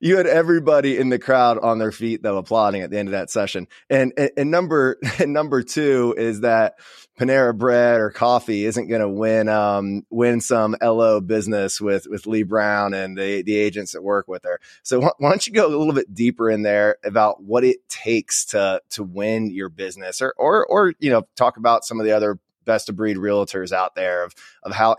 [0.00, 3.12] you had everybody in the crowd on their feet though applauding at the end of
[3.12, 3.66] that session.
[3.90, 6.78] And and, and number and number two is that
[7.18, 12.26] Panera Bread or coffee isn't going to win um, win some LO business with with
[12.26, 14.60] Leigh Brown and the the agents that work with her.
[14.82, 17.88] So why, why don't you go a little bit deeper in there about what it
[17.88, 22.06] takes to to win your business, or or or you know talk about some of
[22.06, 24.96] the other best of breed realtors out there of of how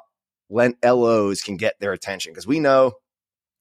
[0.50, 2.94] lent LOs can get their attention because we know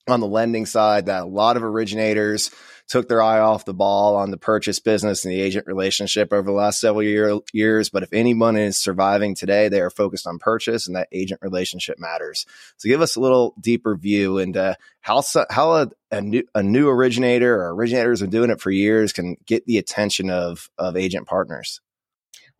[0.08, 2.50] on the lending side that a lot of originators
[2.88, 6.44] took their eye off the ball on the purchase business and the agent relationship over
[6.44, 7.90] the last several year, years.
[7.90, 11.98] But if anyone is surviving today, they are focused on purchase and that agent relationship
[11.98, 12.46] matters.
[12.78, 16.88] So give us a little deeper view into how, how a, a, new, a new
[16.88, 20.96] originator or originators have been doing it for years can get the attention of, of
[20.96, 21.80] agent partners.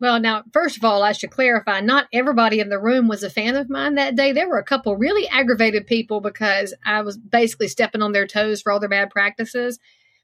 [0.01, 3.29] Well, now, first of all, I should clarify not everybody in the room was a
[3.29, 4.31] fan of mine that day.
[4.31, 8.61] There were a couple really aggravated people because I was basically stepping on their toes
[8.61, 9.77] for all their bad practices.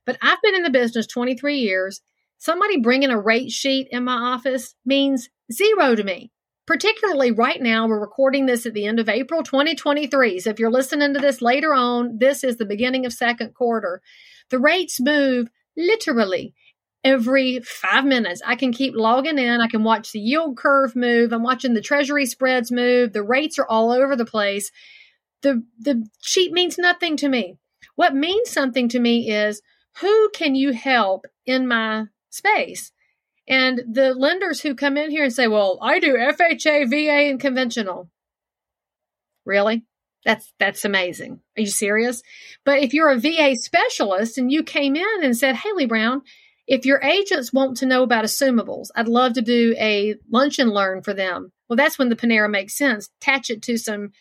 [0.06, 2.02] But I've been in the business 23 years.
[2.38, 6.32] Somebody bringing a rate sheet in my office means zero to me.
[6.66, 10.40] Particularly right now, we're recording this at the end of April 2023.
[10.40, 14.02] So if you're listening to this later on, this is the beginning of second quarter.
[14.50, 16.54] The rates move literally
[17.06, 18.42] every five minutes.
[18.46, 19.62] I can keep logging in.
[19.62, 21.32] I can watch the yield curve move.
[21.32, 23.14] I'm watching the treasury spreads move.
[23.14, 24.72] The rates are all over the place.
[25.44, 27.58] The, the sheet means nothing to me.
[27.96, 29.62] What means something to me is
[30.02, 32.92] who can you help in my space?
[33.48, 37.40] And the lenders who come in here and say, well, I do FHA, VA, and
[37.40, 38.10] conventional.
[39.46, 39.86] Really?
[40.26, 41.40] That's that's amazing.
[41.56, 42.24] Are you serious?
[42.66, 46.24] But if you're a VA specialist and you came in and said, Haley Brown,
[46.68, 50.72] if your agents want to know about assumables, I'd love to do a lunch and
[50.72, 51.52] learn for them.
[51.70, 53.10] Well, that's when the Panera makes sense.
[53.22, 54.12] Attach it to some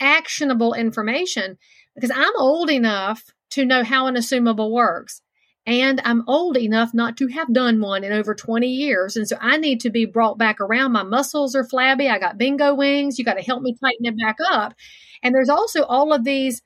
[0.00, 1.56] actionable information
[1.94, 5.22] because I'm old enough to know how an assumable works.
[5.66, 9.16] And I'm old enough not to have done one in over 20 years.
[9.16, 10.92] And so I need to be brought back around.
[10.92, 12.08] My muscles are flabby.
[12.08, 13.18] I got bingo wings.
[13.18, 14.74] You got to help me tighten it back up.
[15.22, 16.60] And there's also all of these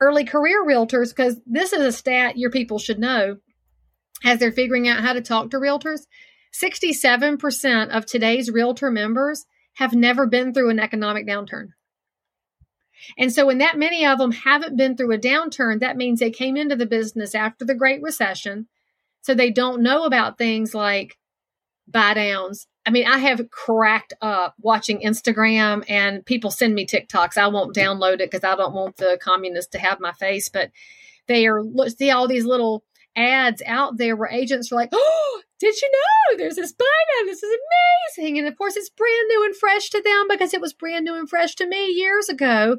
[0.00, 3.38] early career realtors because this is a stat your people should know
[4.24, 6.06] as they're figuring out how to talk to realtors,
[6.52, 11.68] 67% of today's realtor members have never been through an economic downturn.
[13.18, 16.30] And so, when that many of them haven't been through a downturn, that means they
[16.30, 18.68] came into the business after the Great Recession.
[19.20, 21.18] So, they don't know about things like
[21.86, 27.38] buy downs, I mean, I have cracked up watching Instagram and people send me TikToks.
[27.38, 30.70] I won't download it because I don't want the communists to have my face, but
[31.26, 32.84] they are see all these little
[33.16, 37.26] ads out there where agents are like, "Oh, did you know there's this now?
[37.26, 37.56] This is
[38.16, 41.04] amazing!" And of course, it's brand new and fresh to them because it was brand
[41.04, 42.78] new and fresh to me years ago.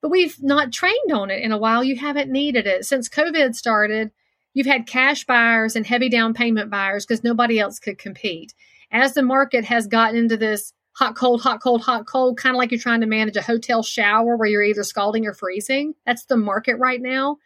[0.00, 1.82] But we've not trained on it in a while.
[1.82, 4.10] You haven't needed it since COVID started.
[4.52, 8.54] You've had cash buyers and heavy down payment buyers because nobody else could compete
[8.94, 12.58] as the market has gotten into this hot, cold, hot, cold, hot, cold, kind of
[12.58, 15.94] like you're trying to manage a hotel shower where you're either scalding or freezing.
[16.06, 17.38] That's the market right now.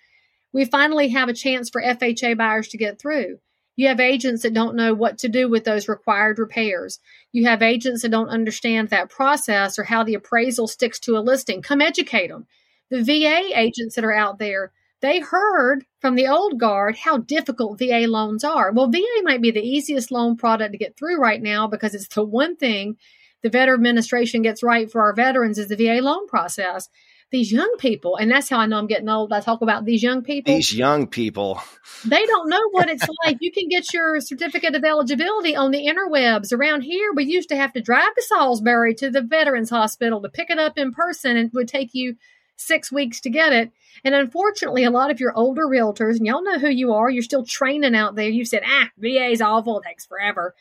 [0.53, 3.39] We finally have a chance for FHA buyers to get through.
[3.77, 6.99] You have agents that don't know what to do with those required repairs.
[7.31, 11.21] You have agents that don't understand that process or how the appraisal sticks to a
[11.21, 11.63] listing.
[11.63, 12.47] Come educate them.
[12.91, 17.79] The VA agents that are out there, they heard from the old guard how difficult
[17.79, 18.73] VA loans are.
[18.73, 22.09] Well, VA might be the easiest loan product to get through right now because it's
[22.09, 22.97] the one thing
[23.43, 26.89] the Veteran Administration gets right for our veterans is the VA loan process.
[27.31, 29.35] These young people, and that's how I know I'm getting old.
[29.35, 30.55] I talk about these young people.
[30.55, 31.61] These young people.
[32.07, 33.37] They don't know what it's like.
[33.41, 36.55] You can get your certificate of eligibility on the interwebs.
[36.55, 40.31] Around here, we used to have to drive to Salisbury to the Veterans Hospital to
[40.31, 42.17] pick it up in person, and it would take you
[42.57, 43.73] six weeks to get it.
[44.05, 47.23] And unfortunately, a lot of your older realtors, and y'all know who you are, you're
[47.23, 48.29] still training out there.
[48.29, 50.55] You said, ah, VA's awful, it takes forever.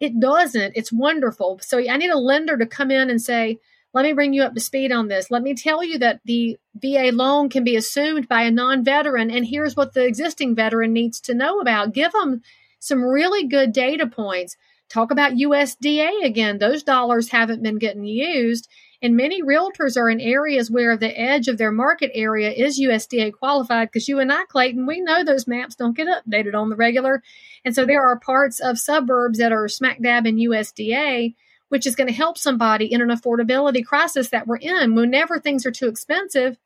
[0.00, 0.74] It doesn't.
[0.76, 1.60] It's wonderful.
[1.62, 3.58] So I need a lender to come in and say,
[3.94, 5.30] let me bring you up to speed on this.
[5.30, 9.30] Let me tell you that the VA loan can be assumed by a non veteran,
[9.30, 11.94] and here's what the existing veteran needs to know about.
[11.94, 12.42] Give them
[12.78, 14.56] some really good data points.
[14.88, 16.58] Talk about USDA again.
[16.58, 18.68] Those dollars haven't been getting used.
[19.00, 23.32] And many realtors are in areas where the edge of their market area is USDA
[23.32, 26.74] qualified because you and I, Clayton, we know those maps don't get updated on the
[26.74, 27.22] regular.
[27.64, 31.34] And so there are parts of suburbs that are smack dab in USDA,
[31.68, 34.94] which is going to help somebody in an affordability crisis that we're in.
[34.94, 36.58] Whenever things are too expensive,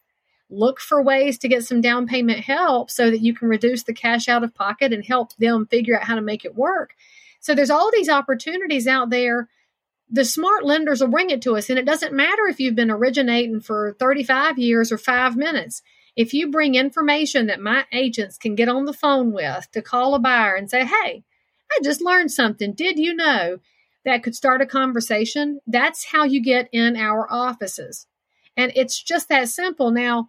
[0.48, 3.94] look for ways to get some down payment help so that you can reduce the
[3.94, 6.94] cash out of pocket and help them figure out how to make it work.
[7.40, 9.48] So there's all these opportunities out there
[10.12, 11.70] the smart lenders will bring it to us.
[11.70, 15.80] And it doesn't matter if you've been originating for 35 years or five minutes.
[16.14, 20.14] If you bring information that my agents can get on the phone with to call
[20.14, 21.24] a buyer and say, Hey,
[21.70, 22.74] I just learned something.
[22.74, 23.60] Did you know
[24.04, 25.60] that could start a conversation?
[25.66, 28.06] That's how you get in our offices.
[28.56, 29.90] And it's just that simple.
[29.90, 30.28] Now,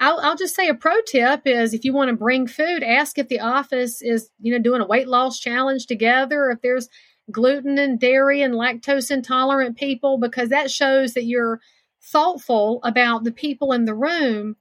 [0.00, 3.16] I'll, I'll, just say a pro tip is if you want to bring food, ask
[3.16, 6.50] if the office is, you know, doing a weight loss challenge together.
[6.50, 6.88] If there's
[7.30, 11.60] gluten and dairy and lactose intolerant people because that shows that you're
[12.02, 14.56] thoughtful about the people in the room,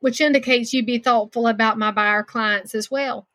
[0.00, 3.28] which indicates you'd be thoughtful about my buyer clients as well.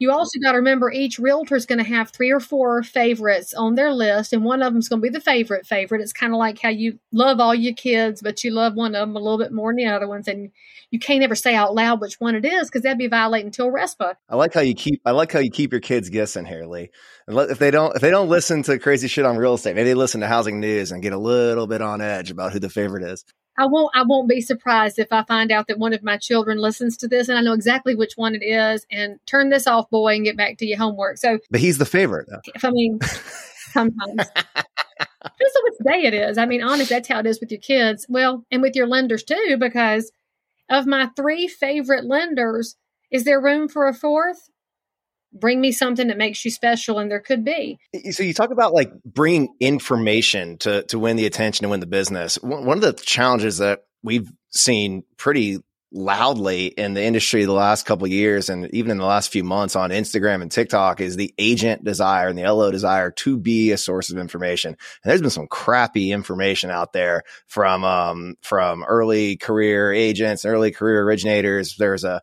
[0.00, 3.52] You also got to remember each realtor is going to have three or four favorites
[3.52, 6.00] on their list, and one of them is going to be the favorite favorite.
[6.00, 9.08] It's kind of like how you love all your kids, but you love one of
[9.08, 10.52] them a little bit more than the other ones, and
[10.90, 14.14] you can't ever say out loud which one it is because that'd be violating RESPA.
[14.28, 15.00] I like how you keep.
[15.04, 16.90] I like how you keep your kids guessing here, Leigh.
[17.26, 19.94] If they don't, if they don't listen to crazy shit on real estate, maybe they
[19.94, 23.02] listen to housing news and get a little bit on edge about who the favorite
[23.02, 23.24] is.
[23.58, 26.58] I won't I won't be surprised if I find out that one of my children
[26.58, 29.90] listens to this and I know exactly which one it is and turn this off
[29.90, 31.18] boy and get back to your homework.
[31.18, 32.40] So But he's the favorite though.
[32.54, 33.00] If I mean
[33.72, 34.22] sometimes.
[35.40, 36.38] Just so which day it is.
[36.38, 38.06] I mean, honest, that's how it is with your kids.
[38.08, 40.12] Well, and with your lenders too, because
[40.70, 42.76] of my three favorite lenders,
[43.10, 44.48] is there room for a fourth?
[45.32, 47.78] Bring me something that makes you special and there could be
[48.10, 51.86] so you talk about like bringing information to to win the attention and win the
[51.86, 55.58] business one of the challenges that we've seen pretty
[55.90, 59.74] loudly in the industry the last couple years and even in the last few months
[59.74, 63.78] on Instagram and TikTok is the agent desire and the LO desire to be a
[63.78, 64.70] source of information.
[64.70, 70.72] And there's been some crappy information out there from um from early career agents, early
[70.72, 71.76] career originators.
[71.78, 72.20] There's a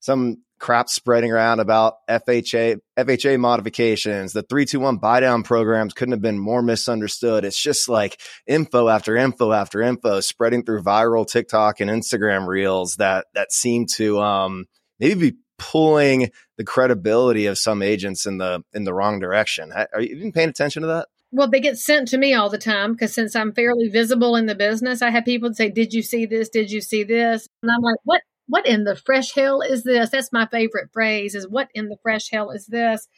[0.00, 4.32] some crap spreading around about FHA FHA modifications.
[4.32, 7.44] The 321 buy down programs couldn't have been more misunderstood.
[7.44, 12.96] It's just like info after info after info spreading through viral TikTok and Instagram reels
[12.96, 14.66] that that seem to um,
[14.98, 19.72] maybe be pulling the credibility of some agents in the in the wrong direction.
[19.72, 21.08] Are you even paying attention to that?
[21.32, 24.46] Well, they get sent to me all the time because since I'm fairly visible in
[24.46, 26.48] the business, I have people say, "Did you see this?
[26.48, 28.22] Did you see this?" And I'm like, "What?
[28.48, 30.10] What in the fresh hell is this?
[30.10, 33.08] That's my favorite phrase is what in the fresh hell is this?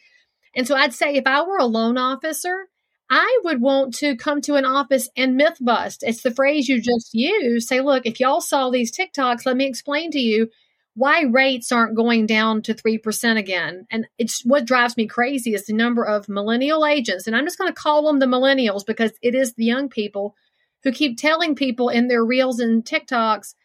[0.55, 2.67] And so I'd say if I were a loan officer,
[3.09, 6.03] I would want to come to an office and myth bust.
[6.03, 7.67] It's the phrase you just used.
[7.67, 10.49] Say, look, if y'all saw these TikToks, let me explain to you
[10.95, 13.87] why rates aren't going down to 3% again.
[13.89, 17.25] And it's what drives me crazy is the number of millennial agents.
[17.25, 20.35] And I'm just going to call them the millennials because it is the young people
[20.83, 23.55] who keep telling people in their reels and TikToks,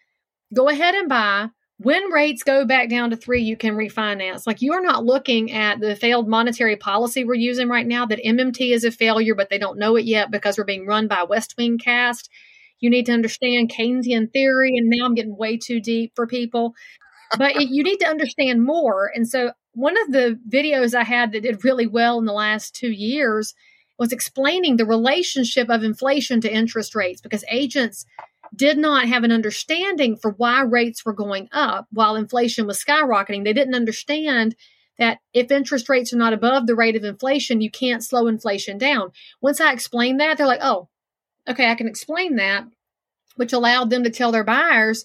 [0.54, 1.48] go ahead and buy.
[1.78, 4.46] When rates go back down to three, you can refinance.
[4.46, 8.72] Like you're not looking at the failed monetary policy we're using right now, that MMT
[8.72, 11.54] is a failure, but they don't know it yet because we're being run by West
[11.58, 12.30] Wing cast.
[12.80, 14.76] You need to understand Keynesian theory.
[14.76, 16.74] And now I'm getting way too deep for people
[17.38, 19.10] but it, you need to understand more.
[19.14, 22.74] And so, one of the videos I had that did really well in the last
[22.74, 23.54] two years
[23.98, 28.06] was explaining the relationship of inflation to interest rates because agents
[28.54, 33.44] did not have an understanding for why rates were going up while inflation was skyrocketing.
[33.44, 34.54] They didn't understand
[34.98, 38.78] that if interest rates are not above the rate of inflation, you can't slow inflation
[38.78, 39.10] down.
[39.40, 40.88] Once I explained that, they're like, oh,
[41.48, 42.64] okay, I can explain that,
[43.36, 45.04] which allowed them to tell their buyers,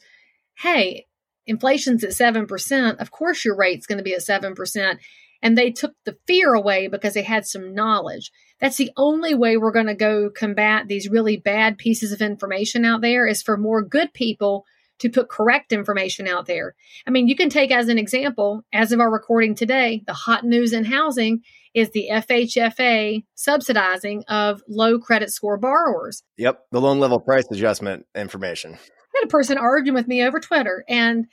[0.60, 1.08] hey,
[1.47, 5.00] inflation's at 7%, of course your rate's going to be at 7%.
[5.41, 8.31] And they took the fear away because they had some knowledge.
[8.59, 12.83] That's the only way we're going to go combat these really bad pieces of information
[12.83, 14.65] out there is for more good people
[14.99, 16.75] to put correct information out there.
[17.07, 20.43] I mean, you can take as an example, as of our recording today, the hot
[20.43, 21.41] news in housing
[21.73, 26.23] is the FHFA subsidizing of low credit score borrowers.
[26.37, 30.39] Yep, the loan level price adjustment information I had a person arguing with me over
[30.39, 31.25] Twitter, and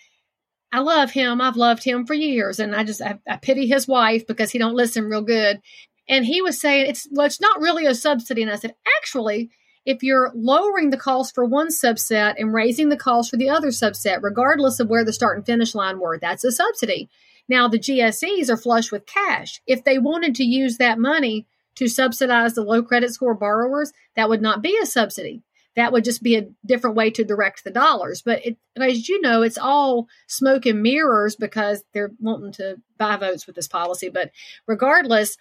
[0.72, 1.40] I love him.
[1.40, 4.58] I've loved him for years, and I just I, I pity his wife because he
[4.58, 5.60] don't listen real good.
[6.08, 8.42] And he was saying it's well, it's not really a subsidy.
[8.42, 9.50] And I said, actually,
[9.84, 13.68] if you're lowering the cost for one subset and raising the cost for the other
[13.68, 17.08] subset, regardless of where the start and finish line were, that's a subsidy.
[17.48, 19.62] Now the GSEs are flush with cash.
[19.66, 21.46] If they wanted to use that money
[21.76, 25.42] to subsidize the low credit score borrowers, that would not be a subsidy
[25.76, 28.22] that would just be a different way to direct the dollars.
[28.22, 33.16] But it, as you know, it's all smoke and mirrors because they're wanting to buy
[33.16, 34.08] votes with this policy.
[34.08, 34.30] But
[34.66, 35.36] regardless,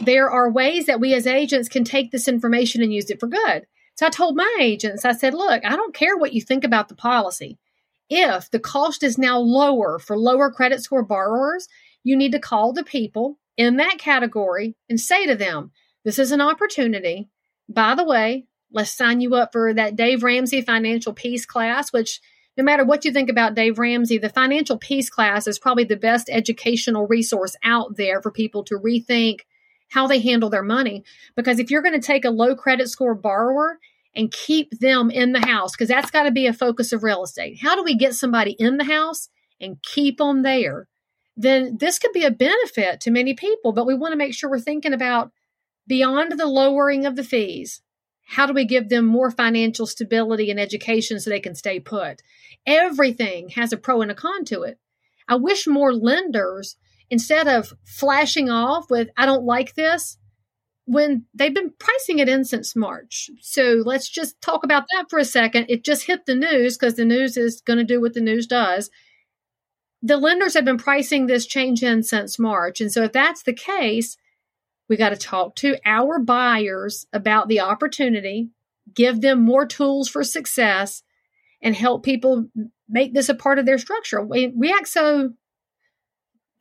[0.00, 3.28] there are ways that we as agents can take this information and use it for
[3.28, 3.66] good.
[3.94, 6.88] So I told my agents, I said, look, I don't care what you think about
[6.88, 7.56] the policy.
[8.10, 11.68] If the cost is now lower for lower credit score borrowers,
[12.04, 15.70] you need to call the people in that category and say to them,
[16.04, 17.30] this is an opportunity.
[17.68, 22.20] By the way, Let's sign you up for that Dave Ramsey Financial Peace class, which
[22.56, 25.96] no matter what you think about Dave Ramsey, the Financial Peace class is probably the
[25.96, 29.40] best educational resource out there for people to rethink
[29.88, 31.04] how they handle their money.
[31.36, 33.78] Because if you're going to take a low credit score borrower
[34.14, 37.22] and keep them in the house, because that's got to be a focus of real
[37.22, 37.58] estate.
[37.60, 39.28] How do we get somebody in the house
[39.60, 40.88] and keep them there?
[41.36, 44.48] Then this could be a benefit to many people, but we want to make sure
[44.48, 45.30] we're thinking about
[45.86, 47.82] beyond the lowering of the fees
[48.28, 52.22] how do we give them more financial stability and education so they can stay put?
[52.66, 54.78] Everything has a pro and a con to it.
[55.28, 56.76] I wish more lenders,
[57.08, 60.18] instead of flashing off with, I don't like this,
[60.86, 63.30] when they've been pricing it in since March.
[63.40, 65.66] So let's just talk about that for a second.
[65.68, 68.46] It just hit the news because the news is going to do what the news
[68.46, 68.90] does.
[70.02, 72.80] The lenders have been pricing this change in since March.
[72.80, 74.16] And so if that's the case,
[74.88, 78.50] we got to talk to our buyers about the opportunity,
[78.94, 81.02] give them more tools for success,
[81.62, 82.46] and help people
[82.88, 84.24] make this a part of their structure.
[84.24, 85.30] We, we act so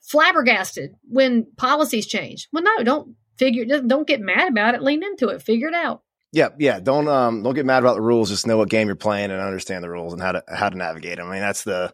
[0.01, 2.47] flabbergasted when policies change.
[2.51, 4.82] Well, no, don't figure, don't get mad about it.
[4.82, 6.01] Lean into it, figure it out.
[6.32, 6.82] Yeah, yeah.
[6.82, 8.30] Don't um don't get mad about the rules.
[8.30, 10.78] Just know what game you're playing and understand the rules and how to how to
[10.78, 11.30] navigate them.
[11.30, 11.93] I mean, that's the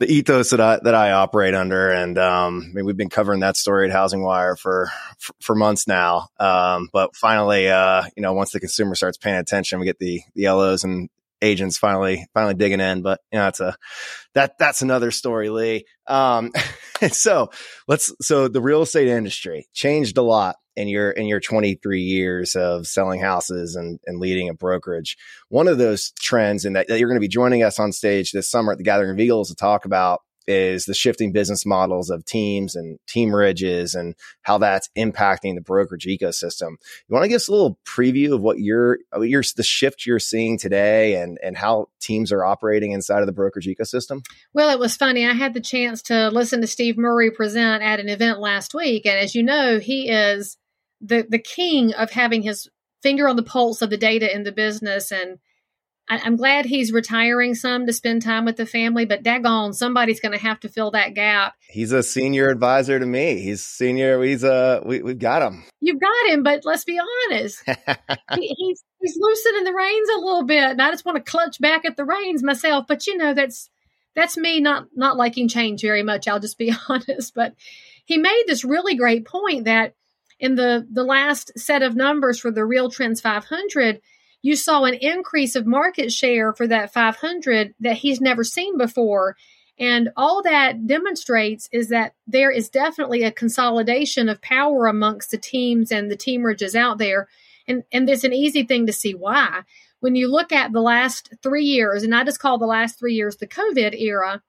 [0.00, 3.40] the ethos that I that I operate under, and um, I mean, we've been covering
[3.40, 4.90] that story at HousingWire for
[5.40, 6.28] for, months now.
[6.40, 10.22] Um, but finally, uh, you know, once the consumer starts paying attention, we get the
[10.34, 11.10] the LOs and
[11.42, 13.02] agents finally finally digging in.
[13.02, 13.76] But you know, it's a
[14.32, 15.84] that that's another story, Leigh.
[16.06, 16.50] Um,
[17.10, 17.50] so
[17.86, 22.54] let's so the real estate industry changed a lot in your in your 23 years
[22.54, 25.16] of selling houses and, and leading a brokerage.
[25.48, 28.32] One of those trends, and that, that you're going to be joining us on stage
[28.32, 32.10] this summer at the Gathering of Eagles to talk about is the shifting business models
[32.10, 36.76] of teams and teamerages and how that's impacting the brokerage ecosystem.
[37.08, 40.18] You want to give us a little preview of what you're, you're the shift you're
[40.18, 44.24] seeing today and, and how teams are operating inside of the brokerage ecosystem?
[44.52, 45.26] Well, it was funny.
[45.26, 49.06] I had the chance to listen to Steve Murray present at an event last week.
[49.06, 50.56] And as you know, he is
[51.00, 52.68] the, the king of having his
[53.02, 55.38] finger on the pulse of the data in the business and
[56.10, 60.20] I, am glad he's retiring some to spend time with the family, but daggone, somebody's
[60.20, 61.54] going to have to fill that gap.
[61.68, 63.40] He's a senior advisor to me.
[63.40, 64.20] He's senior.
[64.22, 65.64] He's a, we, we've got him.
[65.80, 67.62] You've got him, but let's be honest.
[67.66, 70.72] he, he's, he's loosening the reins a little bit.
[70.72, 72.86] And I just want to clutch back at the reins myself.
[72.88, 73.70] But you know, that's,
[74.14, 76.26] that's me not not liking change very much.
[76.26, 77.34] I'll just be honest.
[77.34, 77.54] But
[78.04, 79.94] he made this really great point that
[80.38, 84.00] in the the last set of numbers for the RealTrends 500,
[84.42, 89.36] you saw an increase of market share for that 500 that he's never seen before.
[89.78, 95.38] And all that demonstrates is that there is definitely a consolidation of power amongst the
[95.38, 97.28] teams and the teamerages out there.
[97.66, 99.62] And, and there's an easy thing to see why.
[100.00, 103.14] When you look at the last three years, and I just call the last three
[103.14, 104.42] years the COVID era,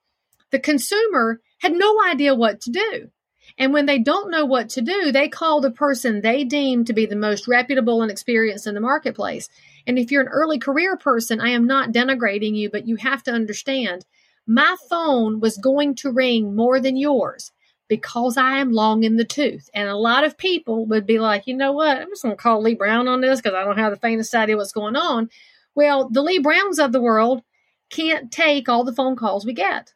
[0.51, 3.09] the consumer had no idea what to do.
[3.57, 6.93] And when they don't know what to do, they call the person they deem to
[6.93, 9.49] be the most reputable and experienced in the marketplace.
[9.87, 13.23] And if you're an early career person, I am not denigrating you, but you have
[13.23, 14.05] to understand
[14.47, 17.51] my phone was going to ring more than yours
[17.87, 19.69] because I am long in the tooth.
[19.73, 21.97] And a lot of people would be like, you know what?
[21.97, 24.33] I'm just going to call Leigh Brown on this because I don't have the faintest
[24.33, 25.29] idea what's going on.
[25.75, 27.43] Well, the Leigh Browns of the world
[27.89, 29.93] can't take all the phone calls we get.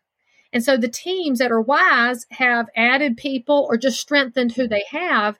[0.52, 4.84] And so the teams that are wise have added people or just strengthened who they
[4.90, 5.40] have,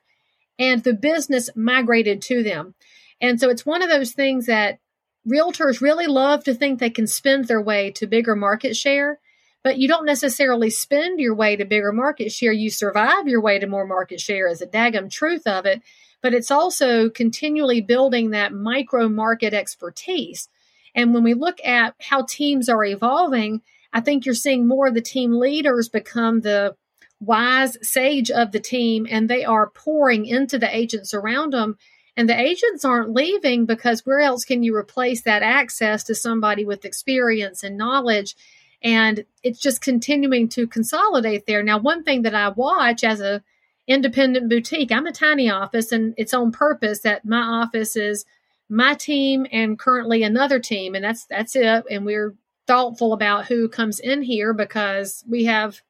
[0.58, 2.74] and the business migrated to them.
[3.20, 4.78] And so it's one of those things that
[5.26, 9.18] realtors really love to think they can spend their way to bigger market share,
[9.64, 12.52] but you don't necessarily spend your way to bigger market share.
[12.52, 15.82] You survive your way to more market share is a daggum truth of it.
[16.22, 20.48] But it's also continually building that micro market expertise.
[20.94, 23.60] And when we look at how teams are evolving,
[23.92, 26.74] I think you're seeing more of the team leaders become the
[27.20, 31.76] wise sage of the team and they are pouring into the agents around them
[32.16, 36.64] and the agents aren't leaving because where else can you replace that access to somebody
[36.64, 38.34] with experience and knowledge?
[38.82, 41.62] And it's just continuing to consolidate there.
[41.62, 43.42] Now, one thing that I watch as a
[43.86, 48.24] independent boutique, I'm a tiny office and it's on purpose that my office is
[48.68, 50.94] my team and currently another team.
[50.94, 51.84] And that's that's it.
[51.90, 52.34] And we're
[52.66, 55.82] thoughtful about who comes in here because we have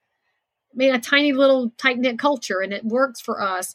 [0.74, 3.74] I mean a tiny little tight knit culture and it works for us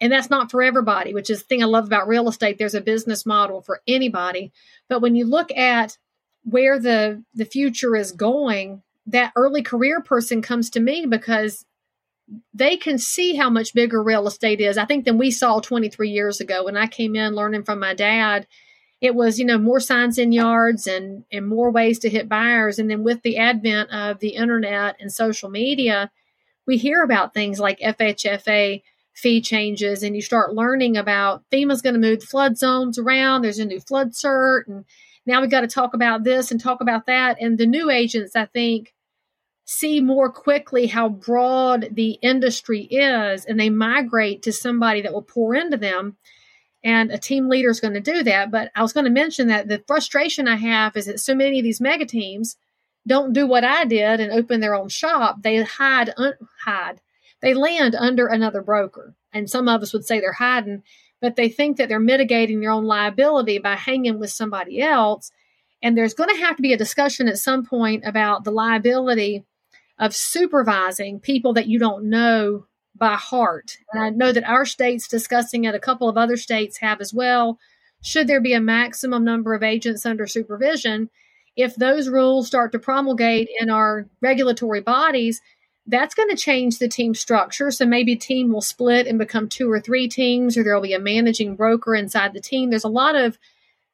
[0.00, 2.58] and that's not for everybody, which is the thing I love about real estate.
[2.58, 4.52] There's a business model for anybody.
[4.88, 5.98] But when you look at
[6.44, 11.64] where the the future is going, that early career person comes to me because
[12.54, 16.10] they can see how much bigger real estate is, I think, than we saw 23
[16.10, 16.64] years ago.
[16.64, 18.46] When I came in learning from my dad,
[19.00, 22.78] it was, you know, more signs in yards and, and more ways to hit buyers.
[22.78, 26.10] And then with the advent of the internet and social media,
[26.66, 28.82] we hear about things like FHFA
[29.14, 33.42] fee changes and you start learning about FEMA's going to move flood zones around.
[33.42, 34.62] There's a new flood cert.
[34.66, 34.84] And
[35.26, 37.36] now we've got to talk about this and talk about that.
[37.40, 38.94] And the new agents, I think,
[39.64, 45.22] see more quickly how broad the industry is and they migrate to somebody that will
[45.22, 46.16] pour into them.
[46.82, 48.50] And a team leader is going to do that.
[48.50, 51.58] But I was going to mention that the frustration I have is that so many
[51.58, 52.56] of these mega teams
[53.06, 55.42] don't do what I did and open their own shop.
[55.42, 57.00] They hide, un- hide
[57.42, 59.14] they land under another broker.
[59.32, 60.82] And some of us would say they're hiding,
[61.20, 65.30] but they think that they're mitigating their own liability by hanging with somebody else.
[65.82, 69.44] And there's going to have to be a discussion at some point about the liability
[69.98, 72.66] of supervising people that you don't know
[72.96, 73.78] by heart.
[73.92, 77.14] And I know that our state's discussing it, a couple of other states have as
[77.14, 77.58] well.
[78.02, 81.10] Should there be a maximum number of agents under supervision?
[81.56, 85.40] If those rules start to promulgate in our regulatory bodies,
[85.86, 87.70] that's going to change the team structure.
[87.70, 91.00] So maybe team will split and become two or three teams, or there'll be a
[91.00, 92.70] managing broker inside the team.
[92.70, 93.38] There's a lot of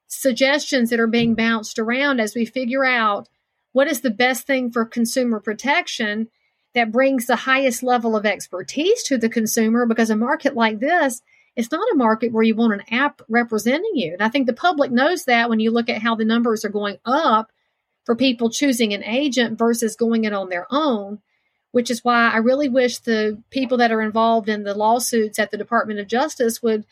[0.07, 3.27] suggestions that are being bounced around as we figure out
[3.71, 6.29] what is the best thing for consumer protection
[6.73, 11.21] that brings the highest level of expertise to the consumer because a market like this
[11.57, 14.13] it's not a market where you want an app representing you.
[14.13, 16.69] And I think the public knows that when you look at how the numbers are
[16.69, 17.51] going up
[18.05, 21.19] for people choosing an agent versus going it on their own
[21.71, 25.51] which is why I really wish the people that are involved in the lawsuits at
[25.51, 26.85] the Department of Justice would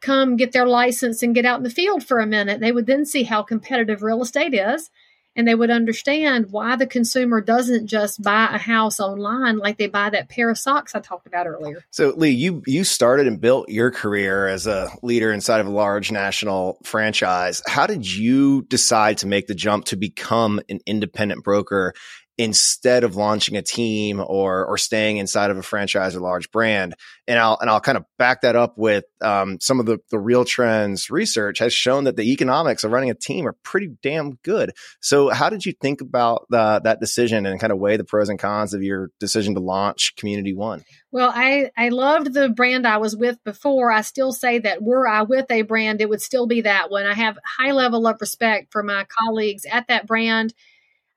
[0.00, 2.60] come get their license and get out in the field for a minute.
[2.60, 4.90] They would then see how competitive real estate is
[5.34, 9.86] and they would understand why the consumer doesn't just buy a house online like they
[9.86, 11.84] buy that pair of socks I talked about earlier.
[11.90, 15.70] So Leigh, you you started and built your career as a leader inside of a
[15.70, 17.62] large national franchise.
[17.66, 21.94] How did you decide to make the jump to become an independent broker
[22.38, 26.94] instead of launching a team or or staying inside of a franchise or large brand.
[27.28, 30.16] And I'll and I'll kind of back that up with um, some of the the
[30.16, 34.72] RealTrends research has shown that the economics of running a team are pretty damn good.
[35.00, 38.28] So how did you think about the, that decision and kind of weigh the pros
[38.28, 40.84] and cons of your decision to launch Community One?
[41.10, 43.92] Well, I I loved the brand I was with before.
[43.92, 47.04] I still say that were I with a brand, it would still be that one.
[47.04, 50.54] I have high level of respect for my colleagues at that brand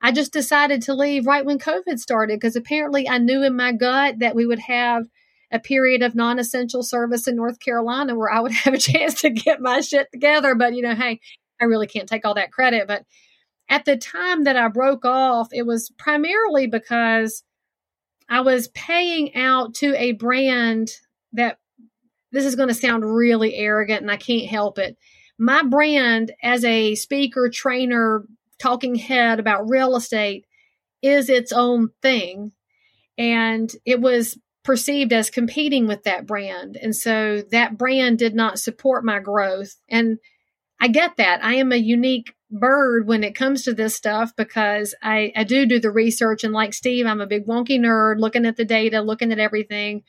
[0.02, 3.72] I just decided to leave right when COVID started because apparently I knew in my
[3.72, 5.06] gut that we would have
[5.52, 9.22] a period of non essential service in North Carolina where I would have a chance
[9.22, 10.56] to get my shit together.
[10.56, 11.20] But, you know, hey,
[11.60, 12.88] I really can't take all that credit.
[12.88, 13.04] But
[13.70, 17.44] at the time that I broke off, it was primarily because
[18.30, 20.90] I was paying out to a brand
[21.34, 21.58] that
[22.32, 24.98] this is going to sound really arrogant and I can't help it.
[25.38, 28.26] My brand as a speaker, trainer,
[28.66, 30.46] talking head about real estate
[31.04, 32.52] is its own thing.
[33.18, 36.76] And it was perceived as competing with that brand.
[36.76, 39.76] And so that brand did not support my growth.
[39.88, 40.18] And
[40.82, 41.44] I get that.
[41.44, 45.68] I am a unique bird when it comes to this stuff because I, I do
[45.68, 46.44] do the research.
[46.44, 50.02] And like Steve, I'm a big wonky nerd looking at the data, looking at everything.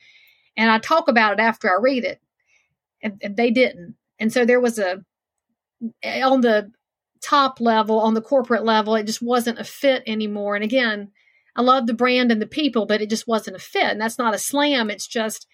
[0.57, 2.19] And I talk about it after I read it.
[3.03, 3.95] And, and they didn't.
[4.17, 5.03] And so there was a,
[6.03, 6.71] on the
[7.27, 10.55] top level, on the corporate level, it just wasn't a fit anymore.
[10.55, 11.11] And again,
[11.55, 13.91] I love the brand and the people, but it just wasn't a fit.
[13.91, 14.89] And that's not a slam.
[14.89, 15.47] It's just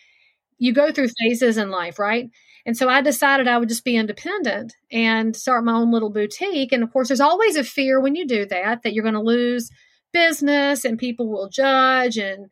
[0.57, 2.29] you go through phases in life, right?
[2.65, 6.71] And so I decided I would just be independent and start my own little boutique.
[6.71, 9.21] And of course, there's always a fear when you do that that you're going to
[9.21, 9.69] lose
[10.13, 12.17] business and people will judge.
[12.17, 12.49] And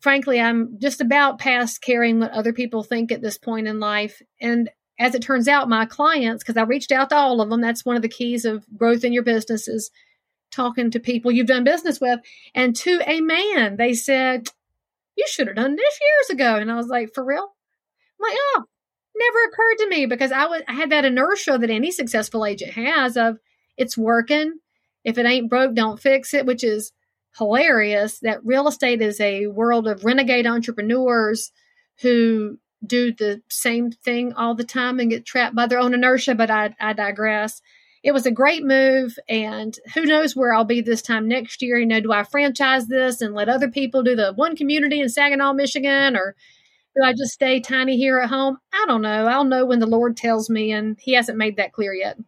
[0.00, 4.20] frankly, I'm just about past caring what other people think at this point in life.
[4.40, 7.60] And as it turns out, my clients, because I reached out to all of them,
[7.60, 9.90] that's one of the keys of growth in your business is
[10.50, 12.20] talking to people you've done business with.
[12.54, 14.48] And to a man, they said,
[15.16, 16.56] You should have done this years ago.
[16.56, 17.54] And I was like, For real?
[18.20, 18.64] I'm like, oh,
[19.16, 22.72] never occurred to me because I was I had that inertia that any successful agent
[22.72, 23.38] has of
[23.76, 24.58] it's working.
[25.04, 26.92] If it ain't broke, don't fix it, which is
[27.36, 28.18] hilarious.
[28.20, 31.52] That real estate is a world of renegade entrepreneurs
[32.00, 36.34] who do the same thing all the time and get trapped by their own inertia,
[36.34, 37.60] but I, I digress
[38.02, 41.78] it was a great move and who knows where I'll be this time next year.
[41.78, 45.08] You know, do I franchise this and let other people do the one community in
[45.08, 46.36] Saginaw, Michigan, or
[46.96, 48.58] do I just stay tiny here at home?
[48.72, 49.26] I don't know.
[49.26, 52.18] I'll know when the Lord tells me, and He hasn't made that clear yet.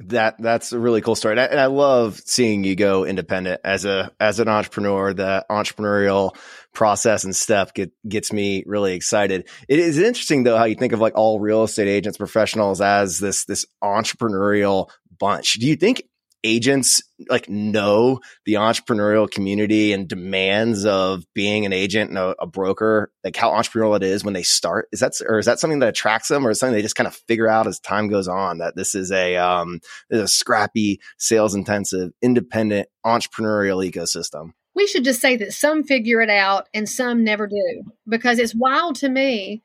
[0.00, 3.60] That that's a really cool story, and I, and I love seeing you go independent
[3.64, 5.14] as a as an entrepreneur.
[5.14, 6.36] The entrepreneurial
[6.74, 9.48] process and step get, gets me really excited.
[9.68, 13.18] It is interesting though how you think of like all real estate agents, professionals as
[13.18, 15.54] this this entrepreneurial bunch.
[15.54, 16.02] Do you think
[16.44, 22.46] agents like know the entrepreneurial community and demands of being an agent and a, a,
[22.46, 24.88] broker, like how entrepreneurial it is when they start?
[24.92, 27.06] Is that or is that something that attracts them, or is something they just kind
[27.06, 30.28] of figure out as time goes on that this is a um, this is a
[30.28, 34.52] scrappy, sales intensive, independent entrepreneurial ecosystem?
[34.74, 38.54] We should just say that some figure it out and some never do, because it's
[38.54, 39.62] wild to me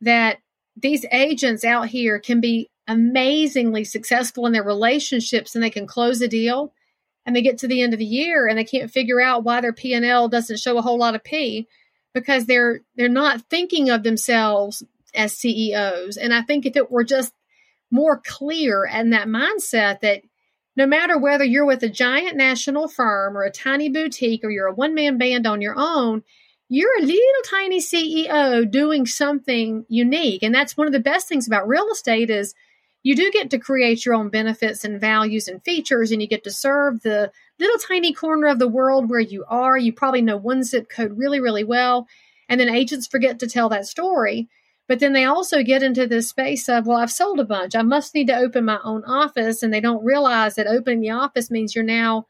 [0.00, 0.38] that
[0.76, 6.20] these agents out here can be amazingly successful in their relationships and they can close
[6.20, 6.72] a deal
[7.24, 9.60] and they get to the end of the year and they can't figure out why
[9.60, 11.68] their P&L doesn't show a whole lot of P
[12.12, 14.82] because they're they're not thinking of themselves
[15.14, 17.32] as CEOs and I think if it were just
[17.90, 20.22] more clear and that mindset that
[20.76, 24.66] no matter whether you're with a giant national firm or a tiny boutique or you're
[24.66, 26.22] a one man band on your own
[26.68, 31.46] you're a little tiny CEO doing something unique and that's one of the best things
[31.46, 32.54] about real estate is
[33.02, 36.44] you do get to create your own benefits and values and features, and you get
[36.44, 39.76] to serve the little tiny corner of the world where you are.
[39.76, 42.06] You probably know one zip code really, really well.
[42.48, 44.48] And then agents forget to tell that story.
[44.92, 47.74] But then they also get into this space of, well, I've sold a bunch.
[47.74, 49.62] I must need to open my own office.
[49.62, 52.26] And they don't realize that opening the office means you're now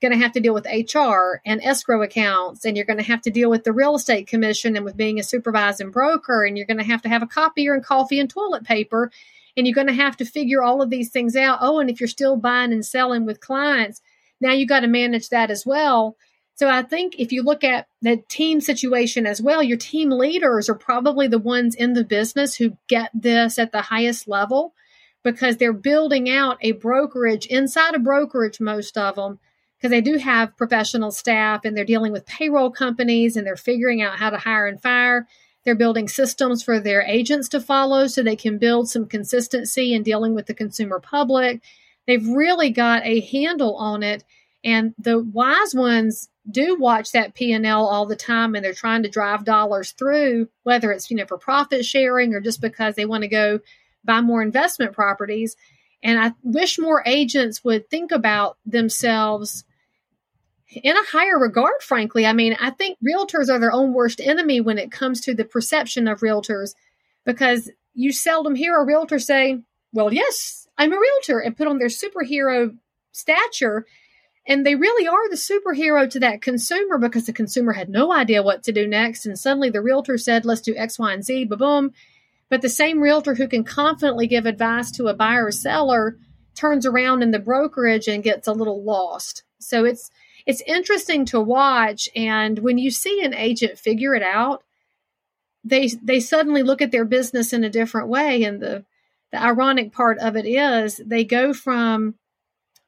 [0.00, 3.20] going to have to deal with HR and escrow accounts, and you're going to have
[3.20, 6.66] to deal with the real estate commission and with being a supervising broker, and you're
[6.66, 9.12] going to have to have a copier and coffee and toilet paper
[9.54, 11.58] and you're going to have to figure all of these things out.
[11.60, 14.00] Oh, and if you're still buying and selling with clients,
[14.40, 16.16] now you got to manage that as well.
[16.56, 20.70] So I think if you look at the team situation as well, your team leaders
[20.70, 24.74] are probably the ones in the business who get this at the highest level
[25.22, 29.38] because they're building out a brokerage inside a brokerage, most of them,
[29.76, 34.00] because they do have professional staff and they're dealing with payroll companies and they're figuring
[34.00, 35.26] out how to hire and fire.
[35.66, 40.02] They're building systems for their agents to follow so they can build some consistency in
[40.04, 41.60] dealing with the consumer public.
[42.06, 44.24] They've really got a handle on it.
[44.64, 49.08] And the wise ones do watch that P&L all the time and they're trying to
[49.08, 53.22] drive dollars through, whether it's, you know, for profit sharing or just because they want
[53.22, 53.60] to go
[54.04, 55.56] buy more investment properties.
[56.02, 59.64] And I wish more agents would think about themselves
[60.70, 62.26] in a higher regard, frankly.
[62.26, 65.44] I mean, I think realtors are their own worst enemy when it comes to the
[65.44, 66.74] perception of realtors
[67.24, 71.78] because you seldom hear a realtor say, Well, yes, I'm a realtor, and put on
[71.78, 72.76] their superhero
[73.12, 73.86] stature.
[74.46, 78.42] And they really are the superhero to that consumer because the consumer had no idea
[78.42, 79.26] what to do next.
[79.26, 81.92] And suddenly the realtor said, let's do X, Y, and Z, ba boom.
[82.48, 86.16] But the same realtor who can confidently give advice to a buyer or seller
[86.54, 89.42] turns around in the brokerage and gets a little lost.
[89.58, 90.10] So it's
[90.46, 94.62] it's interesting to watch and when you see an agent figure it out,
[95.64, 98.84] they they suddenly look at their business in a different way and the
[99.32, 102.14] the ironic part of it is they go from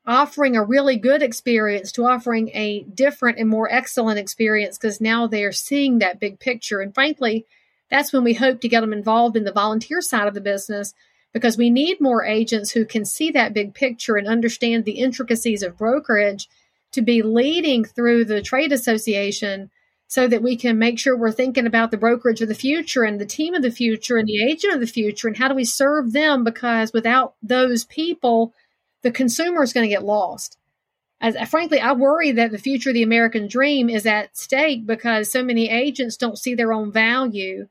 [0.08, 5.26] offering a really good experience to offering a different and more excellent experience because now
[5.26, 6.80] they're seeing that big picture.
[6.80, 7.46] And frankly
[7.90, 10.94] that's when we hope to get them involved in the volunteer side of the business
[11.32, 15.62] because we need more agents who can see that big picture and understand the intricacies
[15.62, 16.48] of brokerage
[16.92, 19.70] to be leading through the trade association
[20.06, 23.20] so that we can make sure we're thinking about the brokerage of the future and
[23.20, 25.64] the team of the future and the agent of the future and how do we
[25.64, 28.54] serve them because without those people
[29.02, 30.56] the consumer is going to get lost
[31.20, 35.30] as frankly i worry that the future of the american dream is at stake because
[35.30, 37.66] so many agents don't see their own value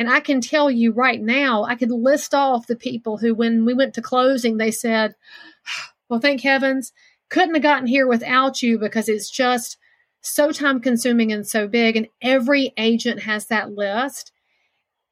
[0.00, 3.66] and I can tell you right now, I could list off the people who, when
[3.66, 5.14] we went to closing, they said,
[6.08, 6.92] Well, thank heavens,
[7.28, 9.76] couldn't have gotten here without you because it's just
[10.22, 11.96] so time consuming and so big.
[11.96, 14.32] And every agent has that list,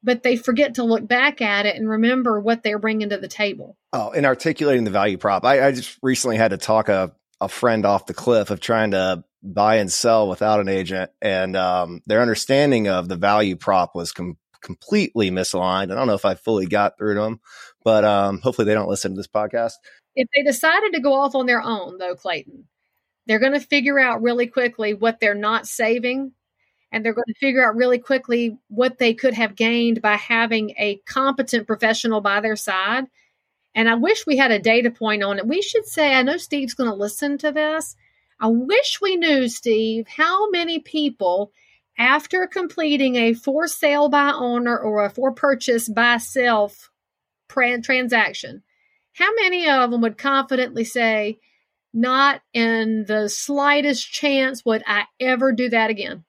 [0.03, 3.27] but they forget to look back at it and remember what they're bringing to the
[3.27, 3.77] table.
[3.93, 7.49] Oh, in articulating the value prop, I, I just recently had to talk a, a
[7.49, 12.01] friend off the cliff of trying to buy and sell without an agent and um,
[12.05, 15.91] their understanding of the value prop was com- completely misaligned.
[15.91, 17.39] I don't know if I fully got through to them,
[17.83, 19.73] but um, hopefully they don't listen to this podcast.
[20.15, 22.65] If they decided to go off on their own, though, Clayton,
[23.25, 26.33] they're going to figure out really quickly what they're not saving.
[26.91, 30.71] And they're going to figure out really quickly what they could have gained by having
[30.71, 33.05] a competent professional by their side.
[33.75, 35.47] And I wish we had a data point on it.
[35.47, 37.95] We should say, I know Steve's going to listen to this.
[38.39, 41.51] I wish we knew, Steve, how many people
[41.99, 46.89] after completing a for sale by owner or a for purchase by self
[47.49, 48.63] transaction,
[49.13, 51.39] how many of them would confidently say,
[51.93, 56.23] not in the slightest chance would I ever do that again?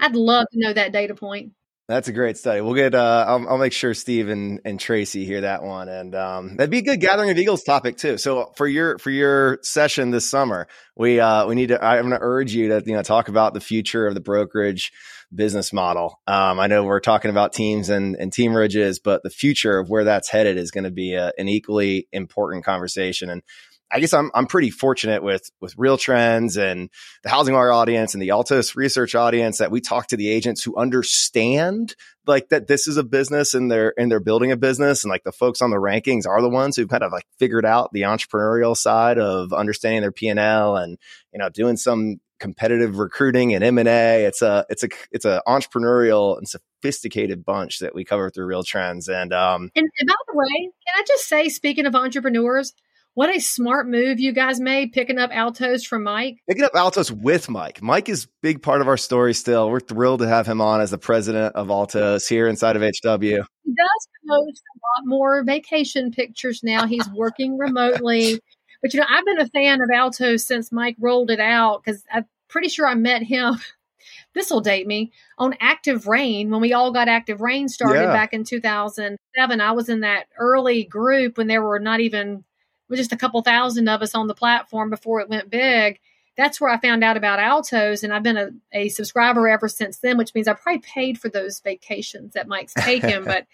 [0.00, 1.52] I'd love to know that data point.
[1.88, 2.60] That's a great study.
[2.60, 2.94] We'll get.
[2.94, 6.70] Uh, I'll, I'll, make sure Steve and, and Tracy hear that one, and um, that'd
[6.70, 8.18] be a good gathering of eagles topic too.
[8.18, 11.82] So for your for your session this summer, we uh, we need to.
[11.82, 14.92] I'm going to urge you to you know talk about the future of the brokerage
[15.34, 16.20] business model.
[16.26, 20.04] Um, I know we're talking about teams and and teamerages, but the future of where
[20.04, 23.30] that's headed is going to be a, an equally important conversation.
[23.30, 23.42] And
[23.90, 26.90] I guess I'm I'm pretty fortunate with with RealTrends and
[27.22, 30.76] the HousingWire audience and the Altos research audience that we talk to the agents who
[30.76, 31.94] understand
[32.26, 35.24] like that this is a business and they're and they're building a business and like
[35.24, 38.02] the folks on the rankings are the ones who've kind of like figured out the
[38.02, 40.98] entrepreneurial side of understanding their P and L and
[41.32, 44.24] you know doing some competitive recruiting and M and A.
[44.24, 49.08] It's a it's a it's a entrepreneurial and sophisticated bunch that we cover through RealTrends.
[49.08, 52.74] And um and, and by the way, can I just say, speaking of entrepreneurs,
[53.18, 56.38] what a smart move you guys made picking up Altos from Mike.
[56.46, 57.82] Picking up Altos with Mike.
[57.82, 59.68] Mike is big part of our story still.
[59.72, 63.18] We're thrilled to have him on as the president of Altos here inside of HW.
[63.20, 66.86] He does post a lot more vacation pictures now.
[66.86, 68.40] He's working remotely.
[68.80, 72.04] But you know, I've been a fan of Altos since Mike rolled it out because
[72.12, 73.56] I'm pretty sure I met him.
[74.34, 78.12] this will date me on ActiveRain when we all got ActiveRain started yeah.
[78.12, 79.60] back in 2007.
[79.60, 82.44] I was in that early group when there were not even
[82.88, 86.00] with just a couple thousand of us on the platform before it went big.
[86.36, 89.98] That's where I found out about Altos, and I've been a, a subscriber ever since
[89.98, 93.24] then, which means I probably paid for those vacations that Mike's taken.
[93.24, 93.46] but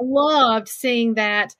[0.00, 1.54] I loved seeing that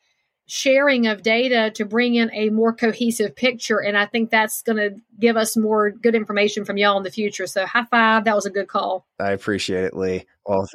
[0.47, 3.79] sharing of data to bring in a more cohesive picture.
[3.79, 7.11] And I think that's going to give us more good information from y'all in the
[7.11, 7.47] future.
[7.47, 8.25] So high five.
[8.25, 9.07] That was a good call.
[9.19, 10.27] I appreciate it, Leigh.
[10.45, 10.67] Well,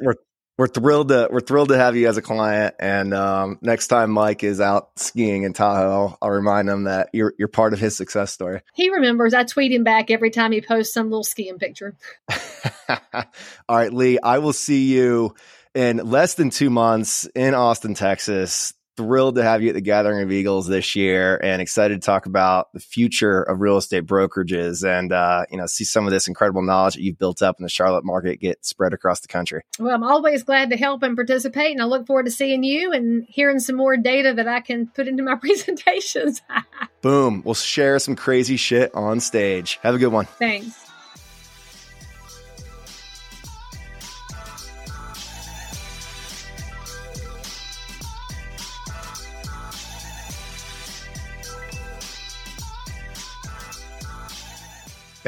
[0.58, 2.74] we're thrilled to we're thrilled to have you as a client.
[2.80, 7.10] And um, next time Mike is out skiing in Tahoe, I'll, I'll, remind him that
[7.12, 8.60] you're you're part of his success story.
[8.74, 9.32] He remembers.
[9.32, 11.96] I tweet him back every time he posts some little skiing picture.
[12.88, 14.18] All right, Leigh.
[14.20, 15.34] I will see you
[15.74, 20.20] in less than two months in Austin, Texas thrilled to have you at the Gathering
[20.22, 24.84] of Eagles this year and excited to talk about the future of real estate brokerages
[24.84, 27.62] and, uh, you know, see some of this incredible knowledge that you've built up in
[27.62, 29.62] the Charlotte market get spread across the country.
[29.78, 32.90] Well, I'm always glad to help and participate, and I look forward to seeing you
[32.90, 36.42] and hearing some more data that I can put into my presentations.
[37.00, 37.42] Boom.
[37.44, 39.78] We'll share some crazy shit on stage.
[39.84, 40.24] Have a good one.
[40.24, 40.87] Thanks.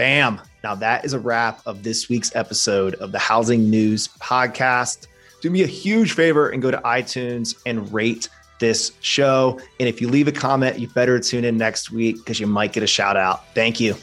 [0.00, 0.40] Bam.
[0.64, 5.08] Now, that is a wrap of this week's episode of the Housing News Podcast.
[5.42, 8.30] Do me a huge favor and go to iTunes and rate
[8.60, 9.60] this show.
[9.78, 12.72] And if you leave a comment, you better tune in next week because you might
[12.72, 13.54] get a shout out.
[13.54, 13.94] Thank you.